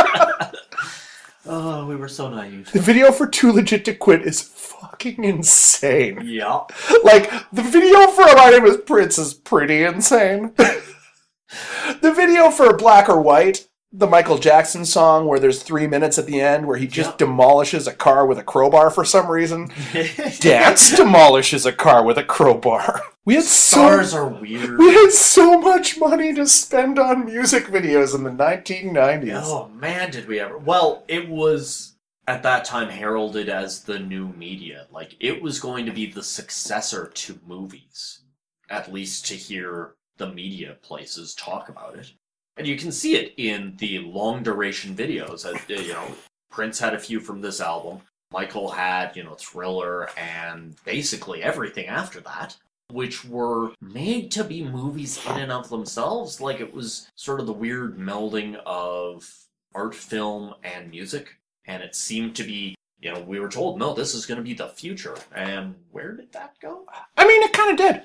[1.46, 2.70] oh, we were so naive.
[2.72, 6.22] The video for Too Legit to Quit is fucking insane.
[6.24, 6.60] Yeah.
[7.02, 10.54] Like, the video for My Name is Prince is pretty insane.
[10.56, 16.26] the video for Black or White, the Michael Jackson song where there's three minutes at
[16.26, 17.16] the end where he just Yeah.
[17.18, 19.70] demolishes a car with a crowbar for some reason.
[20.40, 23.02] Dance demolishes a car with a crowbar.
[23.24, 24.78] We had so Stars are weird.
[24.78, 29.42] we had so much money to spend on music videos in the 1990s.
[29.44, 30.58] Oh man, did we ever?
[30.58, 31.94] Well, it was
[32.26, 34.88] at that time heralded as the new media.
[34.90, 38.22] Like it was going to be the successor to movies,
[38.68, 42.12] at least to hear the media places talk about it.
[42.56, 45.44] And you can see it in the long duration videos.
[45.68, 46.14] You know,
[46.50, 48.00] Prince had a few from this album.
[48.30, 52.56] Michael had, you know, Thriller and basically everything after that,
[52.90, 56.40] which were made to be movies in and of themselves.
[56.40, 59.28] Like it was sort of the weird melding of
[59.74, 61.36] art film and music.
[61.66, 64.44] And it seemed to be, you know, we were told, no, this is going to
[64.44, 65.16] be the future.
[65.34, 66.86] And where did that go?
[67.16, 68.02] I mean, it kind of did.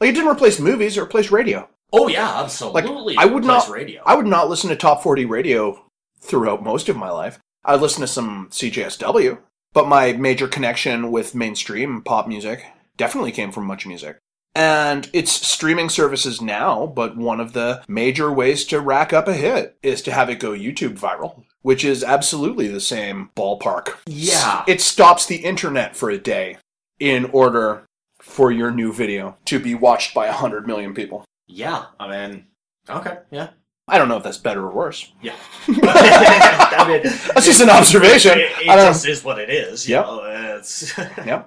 [0.00, 1.68] Like, it didn't replace movies, it replaced radio.
[1.92, 3.14] Oh, oh, yeah, absolutely.
[3.14, 4.02] Like, I would not- radio.
[4.04, 5.84] I would not listen to top 40 radio
[6.20, 7.38] throughout most of my life.
[7.64, 9.38] I'd listen to some CJSW,
[9.72, 12.64] but my major connection with mainstream pop music
[12.96, 14.18] definitely came from Much Music.
[14.54, 19.32] And it's streaming services now, but one of the major ways to rack up a
[19.34, 23.96] hit is to have it go YouTube viral, which is absolutely the same ballpark.
[24.06, 24.62] Yeah.
[24.66, 26.58] It stops the internet for a day
[27.00, 27.84] in order
[28.20, 31.24] for your new video to be watched by 100 million people.
[31.54, 32.46] Yeah, I mean,
[32.88, 33.50] okay, yeah.
[33.88, 35.12] I don't know if that's better or worse.
[35.20, 35.34] Yeah.
[35.68, 37.02] I mean,
[37.34, 38.38] That's just an observation.
[38.38, 39.88] It, it just is what it is.
[39.88, 40.06] you Yep.
[40.06, 41.44] know, It's Yeah.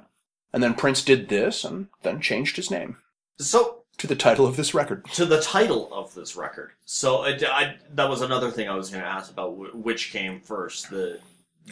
[0.54, 2.98] And then Prince did this and then changed his name
[3.40, 5.06] so to the title of this record.
[5.14, 6.72] to the title of this record.
[6.86, 10.42] So I, I- that was another thing I was going to ask about which came
[10.42, 11.20] first, the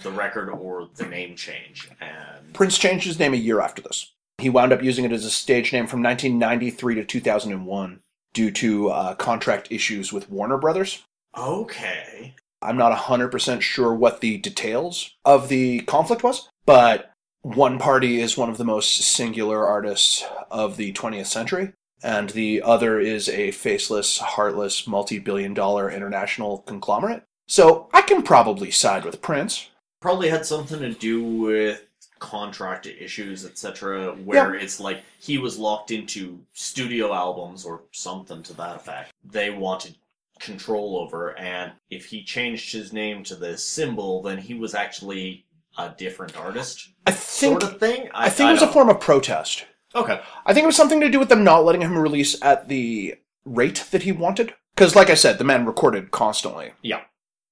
[0.01, 1.89] the record or the name change.
[2.01, 4.11] And Prince changed his name a year after this.
[4.39, 7.99] He wound up using it as a stage name from 1993 to 2001
[8.33, 11.03] due to uh, contract issues with Warner Brothers.
[11.37, 18.21] okay, I'm not 100% sure what the details of the conflict was, but one party
[18.21, 23.27] is one of the most singular artists of the 20th century, and the other is
[23.27, 27.23] a faceless, heartless, multi billion dollar international conglomerate.
[27.47, 29.69] So I can probably side with Prince.
[29.99, 31.85] probably had something to do with
[32.23, 34.13] contract issues, etc.
[34.13, 39.11] Where it's like he was locked into studio albums or something to that effect.
[39.25, 39.97] They wanted
[40.39, 45.45] control over, and if he changed his name to the symbol, then he was actually
[45.77, 48.09] a different artist, I think sort of thing.
[48.13, 49.65] I think it was a form of protest.
[49.93, 50.21] Okay.
[50.45, 53.15] I think it was something to do with them not letting him release at the
[53.45, 54.53] rate that he wanted.
[54.75, 56.71] Because, like I said, the man recorded constantly.
[56.81, 57.01] Yeah.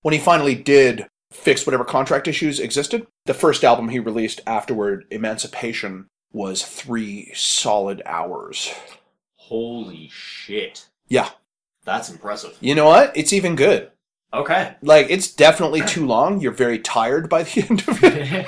[0.01, 5.05] When he finally did fix whatever contract issues existed, the first album he released afterward,
[5.09, 8.71] Emancipation, was three solid hours.
[9.37, 10.87] Holy shit.
[11.07, 11.29] Yeah.
[11.83, 12.55] That's impressive.
[12.61, 13.11] You know what?
[13.17, 13.89] It's even good.
[14.33, 14.75] Okay.
[14.81, 16.39] Like, it's definitely too long.
[16.39, 18.45] You're very tired by the end of it.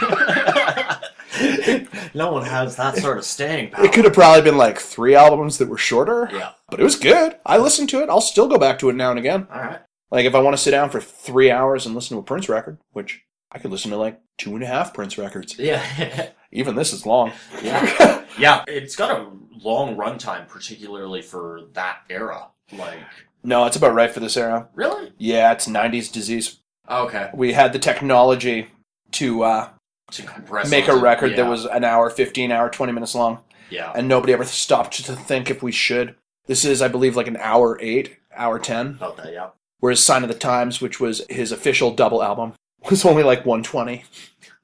[2.13, 3.83] no one has that sort of staying power.
[3.83, 6.51] It could have probably been like three albums that were shorter, Yeah.
[6.69, 7.35] but it was good.
[7.45, 8.09] I listened to it.
[8.09, 9.45] I'll still go back to it now and again.
[9.51, 9.81] All right.
[10.13, 12.47] Like if I want to sit down for three hours and listen to a Prince
[12.47, 15.57] record, which I could listen to like two and a half Prince records.
[15.57, 16.29] Yeah.
[16.51, 17.31] Even this is long.
[17.63, 18.23] Yeah.
[18.37, 18.63] yeah.
[18.67, 19.27] It's got a
[19.59, 22.45] long runtime, particularly for that era.
[22.71, 22.99] Like,
[23.43, 24.69] No, it's about right for this era.
[24.75, 25.11] really?
[25.17, 26.59] Yeah, it's '90s disease.
[26.87, 27.31] Okay.
[27.33, 28.67] We had the technology
[29.13, 29.69] to uh,
[30.11, 31.37] To compress make a record yeah.
[31.37, 33.39] that was an hour, 15 hour, 20 minutes long,
[33.71, 33.91] Yeah.
[33.95, 36.15] and nobody ever stopped to think if we should.
[36.45, 38.87] This is, I believe, like an hour eight, hour ten.
[38.95, 39.49] About that, yeah.
[39.83, 42.53] Whereas Sign of the Times, which was his official double album,
[42.89, 44.05] was only like 120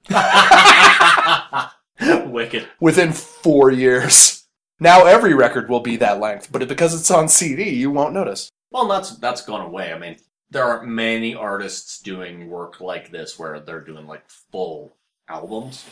[2.32, 2.70] Wicked.
[2.80, 4.48] within four years.
[4.80, 8.50] Now every record will be that length, but because it's on CD, you won't notice.
[8.72, 9.92] Well, that's that's gone away.
[9.92, 10.16] I mean,
[10.52, 14.96] there aren't many artists doing work like this where they're doing like full
[15.28, 15.84] albums,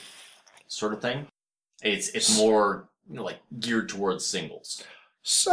[0.70, 1.28] sort of thing.
[1.84, 4.86] It's it's more you know, like geared towards singles.
[5.30, 5.52] So,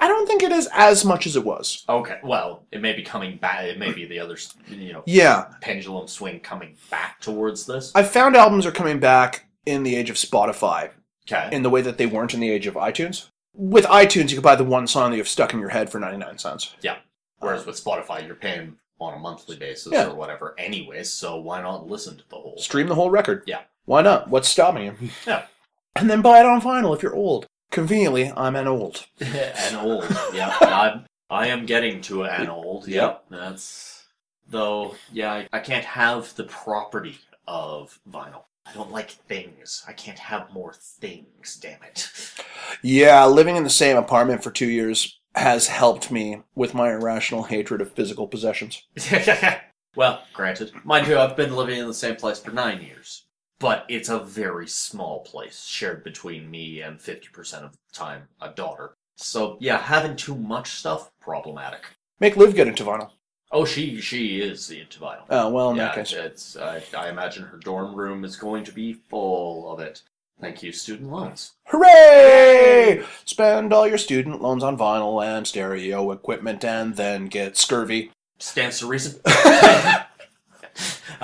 [0.00, 1.84] I don't think it is as much as it was.
[1.88, 3.64] Okay, well, it may be coming back.
[3.64, 7.92] It may be the other, you know, Yeah, pendulum swing coming back towards this.
[7.94, 10.90] I found albums are coming back in the age of Spotify
[11.30, 11.48] Okay.
[11.54, 13.28] in the way that they weren't in the age of iTunes.
[13.54, 15.90] With iTunes, you could buy the one song that you have stuck in your head
[15.90, 16.74] for 99 cents.
[16.82, 16.96] Yeah.
[17.38, 20.08] Whereas uh, with Spotify, you're paying on a monthly basis Yeah.
[20.08, 21.08] or whatever, anyways.
[21.12, 22.56] So why not listen to the whole?
[22.58, 23.44] Stream the whole record.
[23.46, 23.60] Yeah.
[23.84, 24.28] Why not?
[24.28, 24.94] What's stopping you?
[25.24, 25.44] Yeah.
[25.94, 27.46] And then buy it on vinyl if you're old.
[27.74, 29.04] Conveniently, I'm an old.
[29.20, 30.06] an old.
[30.32, 32.86] Yeah, I'm, I am getting to an old.
[32.86, 34.06] Yep, that's
[34.48, 34.94] though.
[35.12, 38.44] Yeah, I, I can't have the property of vinyl.
[38.64, 39.84] I don't like things.
[39.88, 41.58] I can't have more things.
[41.60, 42.08] Damn it.
[42.80, 47.42] Yeah, living in the same apartment for two years has helped me with my irrational
[47.42, 48.84] hatred of physical possessions.
[49.96, 53.24] well, granted, mind you, I've been living in the same place for nine years,
[53.58, 58.28] but it's a very small place shared between me and fifty percent of the time
[58.40, 58.96] a daughter.
[59.16, 61.82] So yeah, having too much stuff problematic.
[62.20, 63.10] Make Liv get into vinyl.
[63.50, 65.24] Oh, she she is the into vinyl.
[65.30, 66.12] Oh, well, in yeah, that case.
[66.12, 66.56] it's.
[66.56, 70.02] I, I imagine her dorm room is going to be full of it.
[70.40, 71.52] Thank you, student loans.
[71.66, 73.04] Hooray!
[73.24, 78.10] Spend all your student loans on vinyl and stereo equipment and then get scurvy.
[78.38, 79.20] Stands to reason.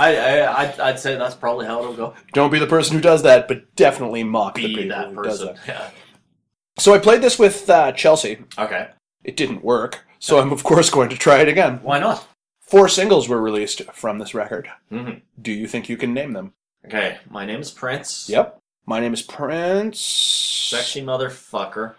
[0.01, 2.15] I, I I'd, I'd say that's probably how it'll go.
[2.33, 5.23] Don't be the person who does that, but definitely mock the Be people that who
[5.23, 5.55] does person.
[5.55, 5.67] that.
[5.69, 5.91] Yeah.
[6.79, 8.39] So I played this with uh, Chelsea.
[8.59, 8.89] Okay.
[9.25, 11.81] It didn't work, so I'm of course going to try it again.
[11.83, 12.27] Why not?
[12.63, 14.71] Four singles were released from this record.
[14.89, 15.11] hmm
[15.41, 16.55] Do you think you can name them?
[16.87, 17.19] Okay.
[17.29, 18.29] My name is Prince.
[18.31, 18.59] Yep.
[18.87, 20.01] My name is Prince.
[20.01, 21.97] Sexy motherfucker.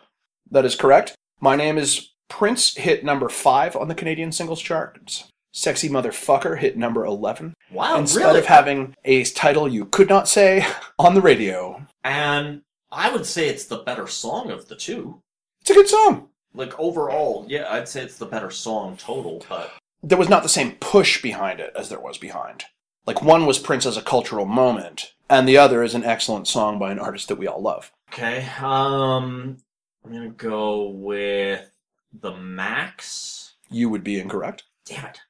[0.50, 1.14] That is correct.
[1.40, 5.26] My name is Prince hit number five on the Canadian singles charts.
[5.52, 7.54] Sexy Motherfucker hit number 11.
[7.72, 7.98] Wow.
[8.00, 8.40] in spite really?
[8.40, 10.66] of having a title you could not say
[11.00, 11.86] on the radio.
[12.04, 12.62] and
[12.94, 15.22] I would say it's the better song of the two.
[15.62, 16.28] It's a good song.
[16.54, 19.72] Like overall, yeah, I'd say it's the better song total, but
[20.04, 22.66] There was not the same push behind it as there was behind.
[23.06, 26.78] Like one was Prince as a cultural moment, and the other is an excellent song
[26.80, 27.92] by an artist that we all love.
[28.12, 28.46] Okay.
[28.60, 29.58] Um,
[30.04, 31.70] I'm gonna go with
[32.12, 33.54] the Max.
[33.70, 34.64] You would be incorrect.
[34.86, 35.22] Damn it.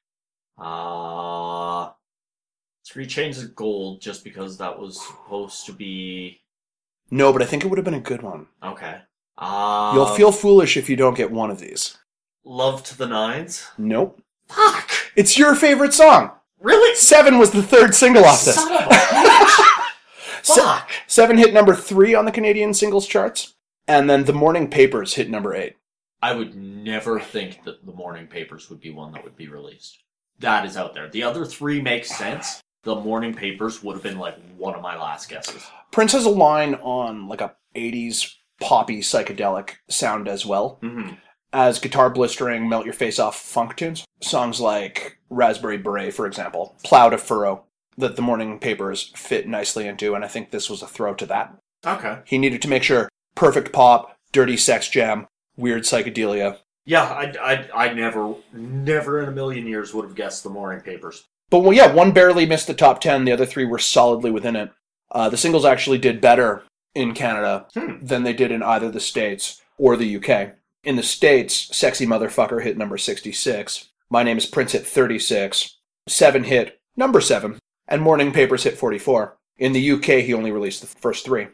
[0.58, 1.90] Uh,
[2.86, 6.40] Three Chains of Gold, just because that was supposed to be
[7.10, 8.46] No, but I think it would have been a good one.
[8.62, 9.00] okay.
[9.38, 11.96] Uh, You'll feel foolish if you don't get one of these.
[12.44, 13.66] Love to the Nines.
[13.78, 14.20] Nope.
[14.48, 14.90] Fuck.
[15.16, 16.32] It's your favorite song.
[16.60, 16.94] Really?
[16.96, 18.54] Seven was the third single off this.
[18.56, 19.82] Son of a bitch.
[20.42, 20.90] Se- Fuck.
[21.06, 23.54] Seven hit number three on the Canadian singles charts,
[23.88, 25.76] and then The Morning Papers hit number eight.
[26.20, 30.01] I would never think that the morning papers would be one that would be released.
[30.40, 31.08] That is out there.
[31.08, 32.60] The other three make sense.
[32.84, 35.62] The morning papers would have been like one of my last guesses.
[35.92, 41.14] Prince has a line on like a 80s poppy psychedelic sound as well Mm-hmm.
[41.52, 44.04] as guitar blistering melt your face off funk tunes.
[44.20, 47.64] Songs like Raspberry Beret, for example, plowed a furrow
[47.98, 51.26] that the morning papers fit nicely into, and I think this was a throw to
[51.26, 51.54] that.
[51.86, 52.18] Okay.
[52.24, 56.58] He needed to make sure perfect pop, dirty sex jam, weird psychedelia.
[56.84, 57.32] Yeah, I,
[57.72, 61.24] I, I never, never in a million years would have guessed the morning papers.
[61.50, 64.56] But well, yeah, one barely missed the top 10, the other three were solidly within
[64.56, 64.70] it.
[65.10, 66.62] Uh, the singles actually did better
[66.94, 68.04] in Canada Hmm.
[68.04, 70.52] than they did in either the States or the UK.
[70.84, 73.88] In the States, Sexy Motherfucker hit number 66.
[74.10, 75.76] My Name is Prince hit 36.
[76.08, 77.58] Seven hit number 7.
[77.86, 79.36] And Morning Papers hit 44.
[79.58, 81.48] In the UK, he only released the first three.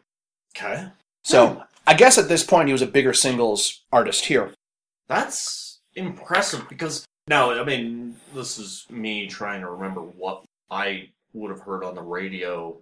[0.56, 0.86] Okay.
[1.24, 4.52] So I guess at this point, he was a bigger singles artist here.
[5.08, 11.50] That's impressive because now, I mean, this is me trying to remember what I would
[11.50, 12.78] have heard on the radio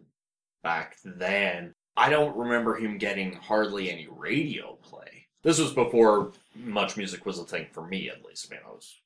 [0.63, 1.73] back then.
[1.97, 5.27] I don't remember him getting hardly any radio play.
[5.43, 8.49] This was before MuchMusic was a thing for me, at least.
[8.51, 8.97] I mean, I was,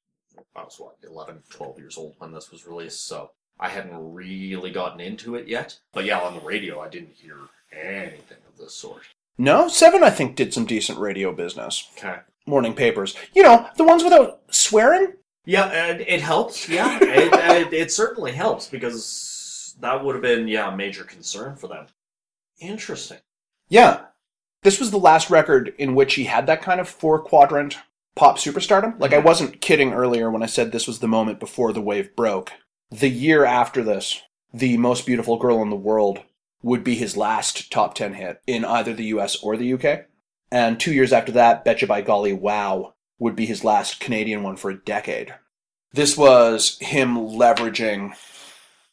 [0.57, 4.71] I was what, 11, 12 years old when this was released, so I hadn't really
[4.71, 5.79] gotten into it yet.
[5.93, 7.37] But yeah, on the radio, I didn't hear
[7.73, 9.03] anything of this sort.
[9.39, 11.89] No, Seven, I think, did some decent radio business.
[11.97, 12.21] Okay.
[12.47, 13.15] Morning Papers.
[13.35, 15.15] You know, the ones without swearing?
[15.45, 16.69] Yeah, it helps.
[16.69, 21.57] Yeah, it, it, it certainly helps because that would have been yeah a major concern
[21.57, 21.87] for them.
[22.61, 23.19] Interesting.
[23.69, 24.03] Yeah.
[24.63, 27.79] This was the last record in which he had that kind of four quadrant
[28.15, 29.01] pop superstardom.
[29.01, 29.25] Like, I Mhm.
[29.25, 32.53] wasn't kidding earlier when I said this was the moment before the wave broke.
[32.91, 34.21] The year after this,
[34.53, 36.21] The Most Beautiful Girl in the World
[36.63, 40.07] would be his last top 10 hit in either the US or the UK.
[40.51, 44.57] And two years after that, Betcha by Golly Wow would be his last Canadian one
[44.57, 45.35] for a decade.
[45.93, 48.15] This was him leveraging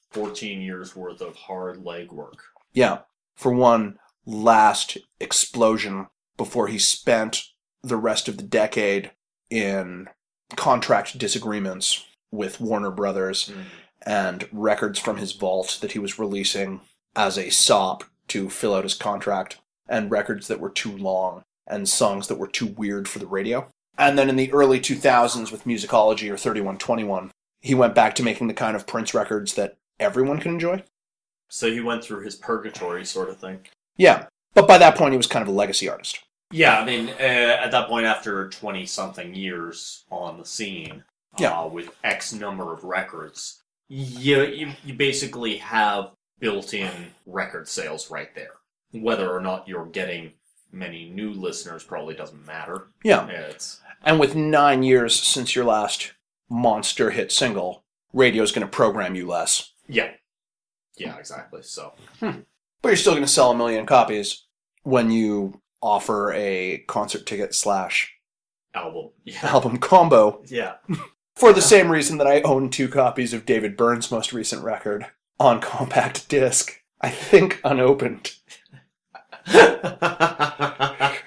[0.10, 2.40] Fourteen years worth of hard legwork.
[2.74, 3.00] Yeah.
[3.36, 7.44] For one, last explosion before he spent
[7.84, 9.12] the rest of the decade
[9.50, 10.08] in
[10.56, 13.66] contract disagreements with Warner Brothers Mm.
[14.06, 16.82] and records from his vault that he was releasing
[17.16, 21.88] as a sop to fill out his contract, and records that were too long and
[21.88, 23.68] songs that were too weird for the radio.
[23.98, 28.48] And then in the early 2000s with Musicology or 3121, he went back to making
[28.48, 30.84] the kind of Prince records that everyone can enjoy.
[31.50, 33.62] So he went through his purgatory sort of thing.
[33.96, 36.20] Yeah, but by that point he was kind of a legacy artist.
[36.52, 41.04] Yeah, I mean, uh, at that point, after 20 something years on the scene,
[41.38, 41.60] Yeah.
[41.60, 46.92] uh, with X number of records, you, you, you basically have built in
[47.26, 48.54] record sales right there.
[48.92, 50.34] Whether or not you're getting
[50.72, 52.88] many new listeners probably doesn't matter.
[53.04, 56.14] Yeah, It's and with nine years since your last
[56.50, 59.72] monster hit single, radio's going to program you less.
[59.88, 60.12] yeah,
[60.98, 61.62] yeah, exactly.
[61.64, 62.40] So hmm.
[62.82, 64.44] But you're still going to sell a million copies
[64.84, 68.14] when you offer a concert ticket slash
[68.74, 70.76] album, yeah, album combo yeah.
[71.36, 75.08] for the same reason that I own two copies of David Byrne's most recent record
[75.40, 76.82] on compact disc.
[77.02, 78.36] I think unopened.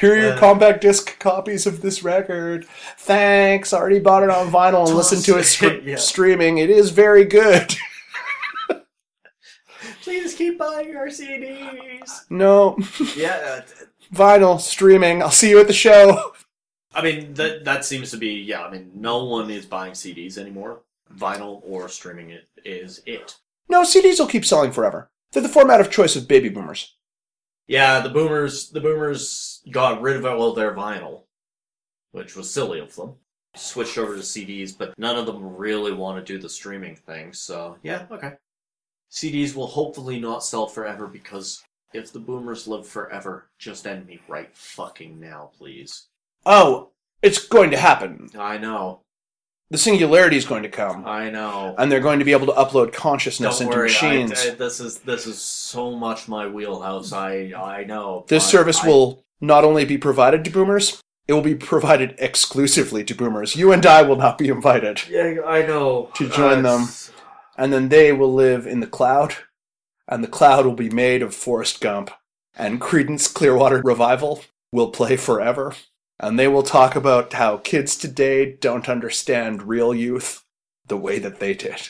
[0.00, 2.66] Here are your Uh, compact disc copies of this record.
[2.98, 3.72] Thanks.
[3.72, 5.96] I Already bought it on vinyl and listened to it sc- Yeah.
[5.96, 6.58] streaming.
[6.58, 7.74] It is very good.
[10.02, 12.24] Please keep buying our CDs.
[12.30, 12.76] no,
[13.16, 13.84] Yeah, uh,
[14.14, 15.22] vinyl streaming.
[15.22, 16.32] I'll see you at the show.
[16.94, 18.62] I mean that that seems to be yeah.
[18.64, 20.80] I mean, no one is buying CDs anymore.
[21.14, 23.36] Vinyl or streaming it is it.
[23.68, 25.10] No, CDs will keep selling forever.
[25.32, 26.94] They're the format of choice of baby boomers.
[27.66, 31.22] Yeah, the boomers the boomers got rid of all their vinyl,
[32.12, 33.14] which was silly of them.
[33.54, 37.32] Switched over to CDs, but none of them really want to do the streaming thing.
[37.32, 38.34] So yeah, okay.
[39.10, 41.62] CDs will hopefully not sell forever because
[41.92, 46.08] if the boomers live forever, just end me right fucking now, please.
[46.44, 46.90] Oh,
[47.22, 48.28] it's going to happen.
[48.38, 49.00] I know,
[49.70, 51.04] The singularity is going to come.
[51.06, 51.74] I know.
[51.76, 54.46] And they're going to be able to upload consciousness Don't into worry, machines.
[54.46, 57.12] I, I, this is this is so much my wheelhouse.
[57.12, 58.24] I I know.
[58.28, 63.02] this service I- will not only be provided to boomers, it will be provided exclusively
[63.04, 63.56] to boomers.
[63.56, 65.08] You and I will not be invited.
[65.08, 66.10] Yeah, I know.
[66.14, 66.88] To join them.
[67.58, 69.34] And then they will live in the cloud,
[70.06, 72.10] and the cloud will be made of Forrest Gump.
[72.54, 74.42] And Creedence Clearwater Revival
[74.72, 75.74] will play forever.
[76.18, 80.44] And they will talk about how kids today don't understand real youth
[80.86, 81.88] the way that they did.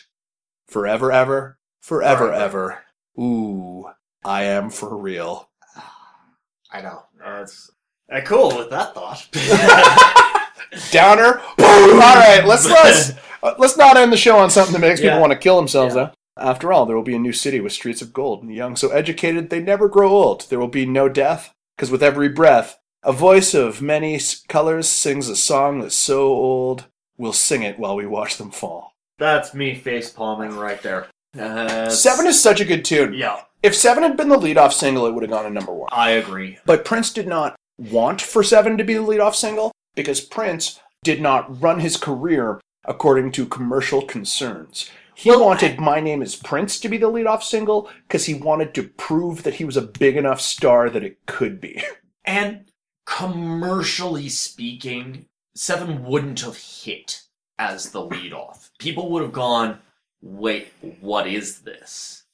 [0.67, 2.83] Forever, ever, forever, ever.
[3.19, 3.87] Ooh,
[4.25, 5.49] I am for real.
[6.73, 7.05] I know.
[7.25, 7.71] That's
[8.11, 9.29] uh, cool with that thought.
[10.91, 11.41] Downer.
[11.59, 13.13] All right, let's let's
[13.43, 15.95] uh, let's not end the show on something that makes people want to kill themselves.
[15.95, 16.05] Yeah.
[16.07, 16.13] Though.
[16.39, 18.77] After all, there will be a new city with streets of gold, and the young
[18.77, 20.49] so educated they never grow old.
[20.51, 25.29] There will be no death, because with every breath, a voice of many colors sings
[25.29, 26.87] a song that's so old
[27.17, 28.95] we'll sing it while we watch them fall.
[29.19, 31.07] That's me face palming right there.
[31.39, 33.15] Uh, Seven is such a good tune.
[33.15, 35.89] Yeah, If Seven had been the lead-off single, it would have gone to number one.
[35.93, 36.59] I agree.
[36.67, 41.23] But Prince did not want for Seven to be the lead-off single because Prince did
[41.23, 44.91] not run his career according to commercial concerns.
[45.15, 48.75] He Well, wanted My Name is Prince to be the lead-off single because he wanted
[48.75, 51.83] to prove that he was a big enough star that it could be.
[52.29, 52.65] And
[53.07, 57.23] commercially speaking, Seven wouldn't have hit
[57.59, 58.71] as the lead off.
[58.79, 59.79] People would have gone,
[60.21, 60.69] wait,
[61.01, 62.25] what is this?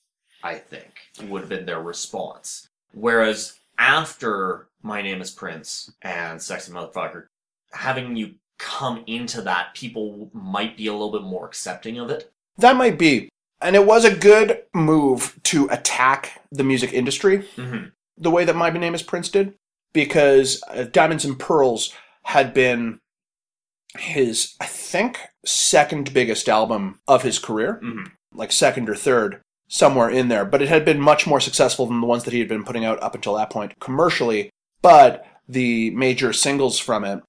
[0.42, 0.92] I think
[1.28, 2.68] would have been their response.
[2.92, 7.26] Whereas after My Name is Prince and Sexy Motherfucker,
[7.70, 12.32] having you come into that, people might be a little bit more accepting of it.
[12.58, 13.28] That might be.
[13.60, 17.86] And it was a good move to attack the music industry Mm-hmm.
[18.18, 19.54] the way that My Name is Prince did,
[19.93, 21.93] because uh, Diamonds and Pearls
[22.24, 22.99] had been
[23.99, 28.12] his, I think, second biggest album of his career, Mhm.
[28.34, 30.45] like second or third, somewhere in there.
[30.45, 32.84] But it had been much more successful than the ones that he had been putting
[32.84, 34.51] out up until that point commercially.
[34.80, 37.22] But the major singles from it,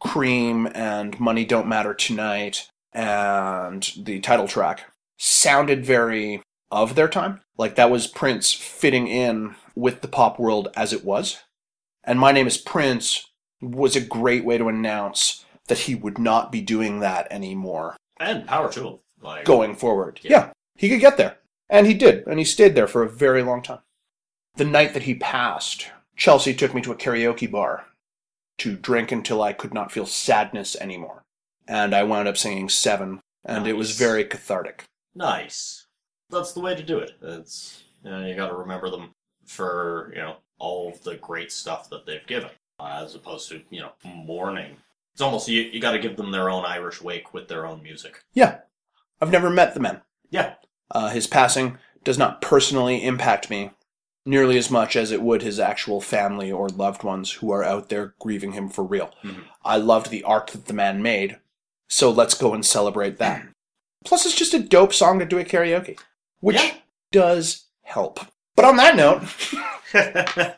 [0.00, 6.42] Cream and Money Don't Matter Tonight, and the title track, sounded very
[6.72, 7.40] of their time.
[7.56, 11.38] Like that was Prince fitting in with the pop world as it was.
[12.04, 13.28] And My Name is Prince
[13.60, 18.46] was a great way to announce that he would not be doing that anymore And
[18.46, 18.98] power to him.
[19.22, 20.18] Like, going forward.
[20.22, 20.30] Yeah.
[20.30, 20.52] Yeah.
[20.76, 21.36] he could get there.
[21.68, 22.26] And he did.
[22.26, 23.80] And he stayed there for a very long time.
[24.56, 27.86] The night that he passed, Chelsea took me to a karaoke bar
[28.58, 31.22] to drink until I could not feel sadness anymore.
[31.68, 34.84] And I wound up singing Seven, and it was very cathartic.
[35.14, 35.86] Nice.
[36.30, 37.12] That's the way to do it.
[37.22, 39.10] It's you, know, you got to remember them
[39.46, 43.60] for you know all of the great stuff that they've given, uh, as opposed to
[43.70, 44.76] you know mourning.
[45.12, 47.82] It's almost you, you got to give them their own Irish wake with their own
[47.82, 48.22] music.
[48.32, 48.58] Yeah.
[49.20, 50.02] I've never met the man.
[50.30, 50.54] Yeah,
[50.92, 53.72] Uh, his passing does not personally impact me
[54.24, 57.88] nearly as much as it would his actual family or loved ones who are out
[57.88, 59.12] there grieving him for real.
[59.24, 59.44] Mhm.
[59.64, 61.38] I loved the art that the man made,
[61.88, 63.46] so let's go and celebrate that.
[64.04, 65.98] Plus, it's just a dope song to do at karaoke,
[66.40, 66.74] which Yeah.
[67.12, 68.20] does help.
[68.60, 69.22] But on that note,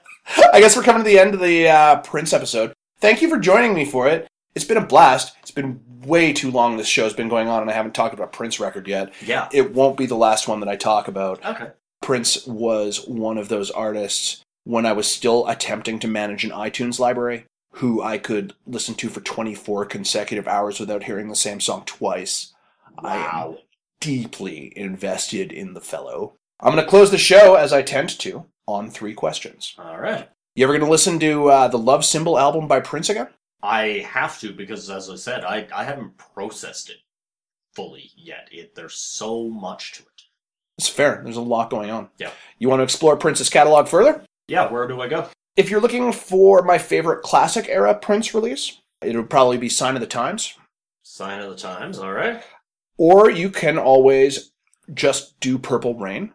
[0.53, 2.73] I guess we're coming to the end of the uh, Prince episode.
[2.99, 4.27] Thank you for joining me for it.
[4.57, 5.37] It's been a blast.
[5.41, 8.33] It's been way too long this show's been going on, and I haven't talked about
[8.33, 9.13] Prince record yet.
[9.25, 9.49] yeah.
[9.53, 11.45] It won't be the last one that I talk about.
[11.45, 11.69] Okay.
[12.01, 16.99] Prince was one of those artists when I was still attempting to manage an iTunes
[16.99, 17.45] library
[17.75, 22.53] who I could listen to for 24 consecutive hours without hearing the same song twice.
[22.99, 23.59] I am Wow.
[24.01, 26.33] deeply invested in the fellow.
[26.63, 29.75] I'm going to close the show, as I tend to, on three questions.
[29.79, 30.29] All right.
[30.55, 33.27] You ever going to listen to uh, the Love Symbol album by Prince again?
[33.65, 36.99] I have to because, as I said, I, I haven't processed it
[37.75, 38.49] fully yet.
[38.53, 40.23] It, there's so much to it.
[40.79, 41.21] It's fair.
[41.25, 42.11] There's a lot going on.
[42.19, 42.31] Yeah.
[42.61, 44.25] You want to explore Prince's catalog further?
[44.47, 45.29] Yeah, where do I go?
[45.57, 49.97] If you're looking for my favorite classic era Prince release, it would probably be Sign
[49.97, 50.55] of the Times.
[51.03, 51.99] Sign of the Times.
[51.99, 52.41] All right.
[52.99, 54.53] Or you can always
[54.95, 56.35] just do Purple Rain.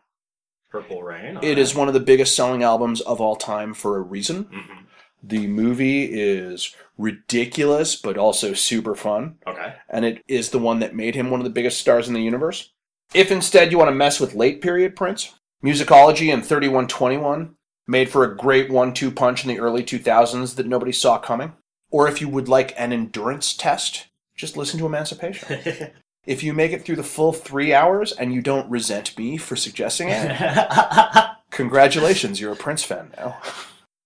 [0.69, 1.39] Purple Rain.
[1.41, 4.43] It is one of the biggest selling albums of all time for a reason.
[4.51, 4.83] hmm
[5.23, 9.37] The movie is ridiculous, but also super fun.
[9.47, 9.73] Okay.
[9.89, 12.21] and it is the one that made him one of the biggest stars in the
[12.21, 12.71] universe.
[13.13, 17.55] If instead you want to mess with late period Prince, Musicology and 3121
[17.87, 21.53] made for a great one two punch in the early 2000s that nobody saw coming.
[21.89, 25.91] Or if you would like an endurance test, just listen to Emancipation.
[26.27, 29.55] if you make it through the full three hours and you don't resent me for
[29.55, 30.37] suggesting it,
[31.51, 33.39] congratulations, you're a Prince fan now.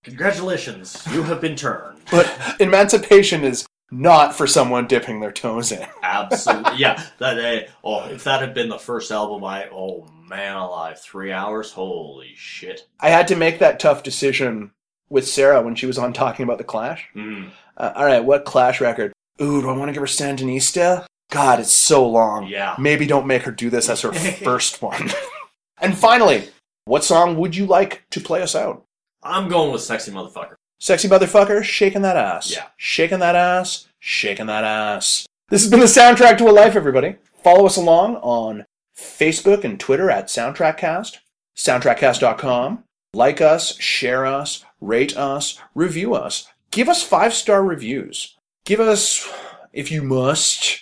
[0.04, 1.98] Congratulations, you have been turned.
[2.10, 5.86] But Emancipation is not for someone dipping their toes in.
[6.02, 7.02] Absolutely, yeah.
[7.18, 11.30] That uh, oh, if that had been the first album, I oh man alive, three
[11.30, 12.86] hours, holy shit.
[13.00, 14.70] I had to make that tough decision
[15.10, 17.06] with Sarah when she was on talking about the Clash.
[17.14, 17.50] Mm.
[17.76, 19.12] Uh, all right, what Clash record?
[19.40, 21.04] Ooh, do I want to give her Sandinista?
[21.32, 22.46] God, it's so long.
[22.46, 22.76] Yeah.
[22.78, 24.12] Maybe don't make her do this as her
[24.44, 25.10] first one.
[25.80, 26.50] and finally,
[26.84, 28.84] what song would you like to play us out?
[29.22, 30.56] I'm going with sexy motherfucker.
[30.78, 32.52] Sexy motherfucker, shaking that ass.
[32.52, 32.66] Yeah.
[32.76, 35.24] Shaking that ass, shaking that ass.
[35.48, 37.16] This has been the soundtrack to a life, everybody.
[37.42, 41.16] Follow us along on Facebook and Twitter at SoundtrackCast,
[41.56, 42.84] soundtrackcast.com.
[43.14, 46.46] Like us, share us, rate us, review us.
[46.70, 48.36] Give us five star reviews.
[48.66, 49.26] Give us,
[49.72, 50.81] if you must,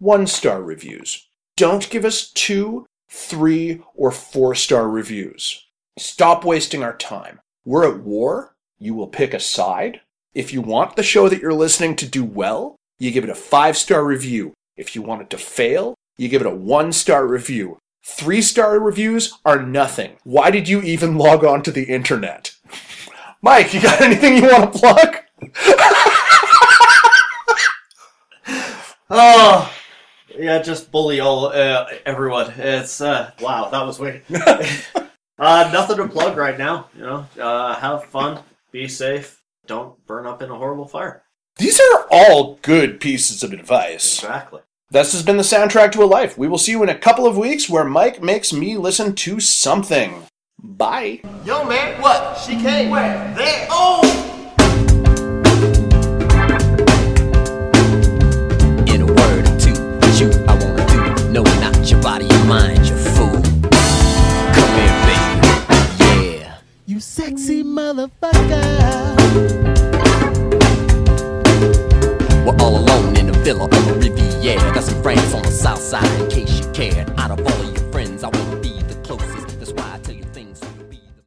[0.00, 1.28] one star reviews.
[1.56, 5.66] Don't give us two, three, or four star reviews.
[5.98, 7.38] Stop wasting our time.
[7.64, 8.54] We're at war.
[8.78, 10.00] You will pick a side.
[10.34, 13.34] If you want the show that you're listening to do well, you give it a
[13.34, 14.54] five star review.
[14.76, 17.78] If you want it to fail, you give it a one star review.
[18.04, 20.16] Three star reviews are nothing.
[20.24, 22.54] Why did you even log on to the internet?
[23.42, 25.16] Mike, you got anything you want to plug?
[29.10, 29.74] Oh,
[30.40, 32.52] yeah, just bully all uh, everyone.
[32.56, 34.22] It's uh, wow, that was weird.
[34.30, 36.88] uh, nothing to plug right now.
[36.96, 41.22] You know, uh, have fun, be safe, don't burn up in a horrible fire.
[41.56, 44.18] These are all good pieces of advice.
[44.18, 44.62] Exactly.
[44.90, 46.36] This has been the soundtrack to a life.
[46.36, 49.38] We will see you in a couple of weeks where Mike makes me listen to
[49.38, 50.24] something.
[50.62, 51.20] Bye.
[51.44, 52.38] Yo, man, what?
[52.38, 52.90] She came.
[52.90, 53.32] Where?
[53.36, 53.68] There.
[53.70, 54.29] Oh!
[60.20, 61.30] You I wanna do.
[61.30, 63.40] No, not your body, your mind, you fool.
[64.56, 65.48] Come here, baby.
[65.98, 66.58] Yeah.
[66.86, 69.16] You sexy motherfucker.
[72.44, 74.74] We're all alone in a villa on the Riviera.
[74.74, 77.06] Got some friends on the south side in case you care.
[77.16, 78.49] Out of all your friends, I want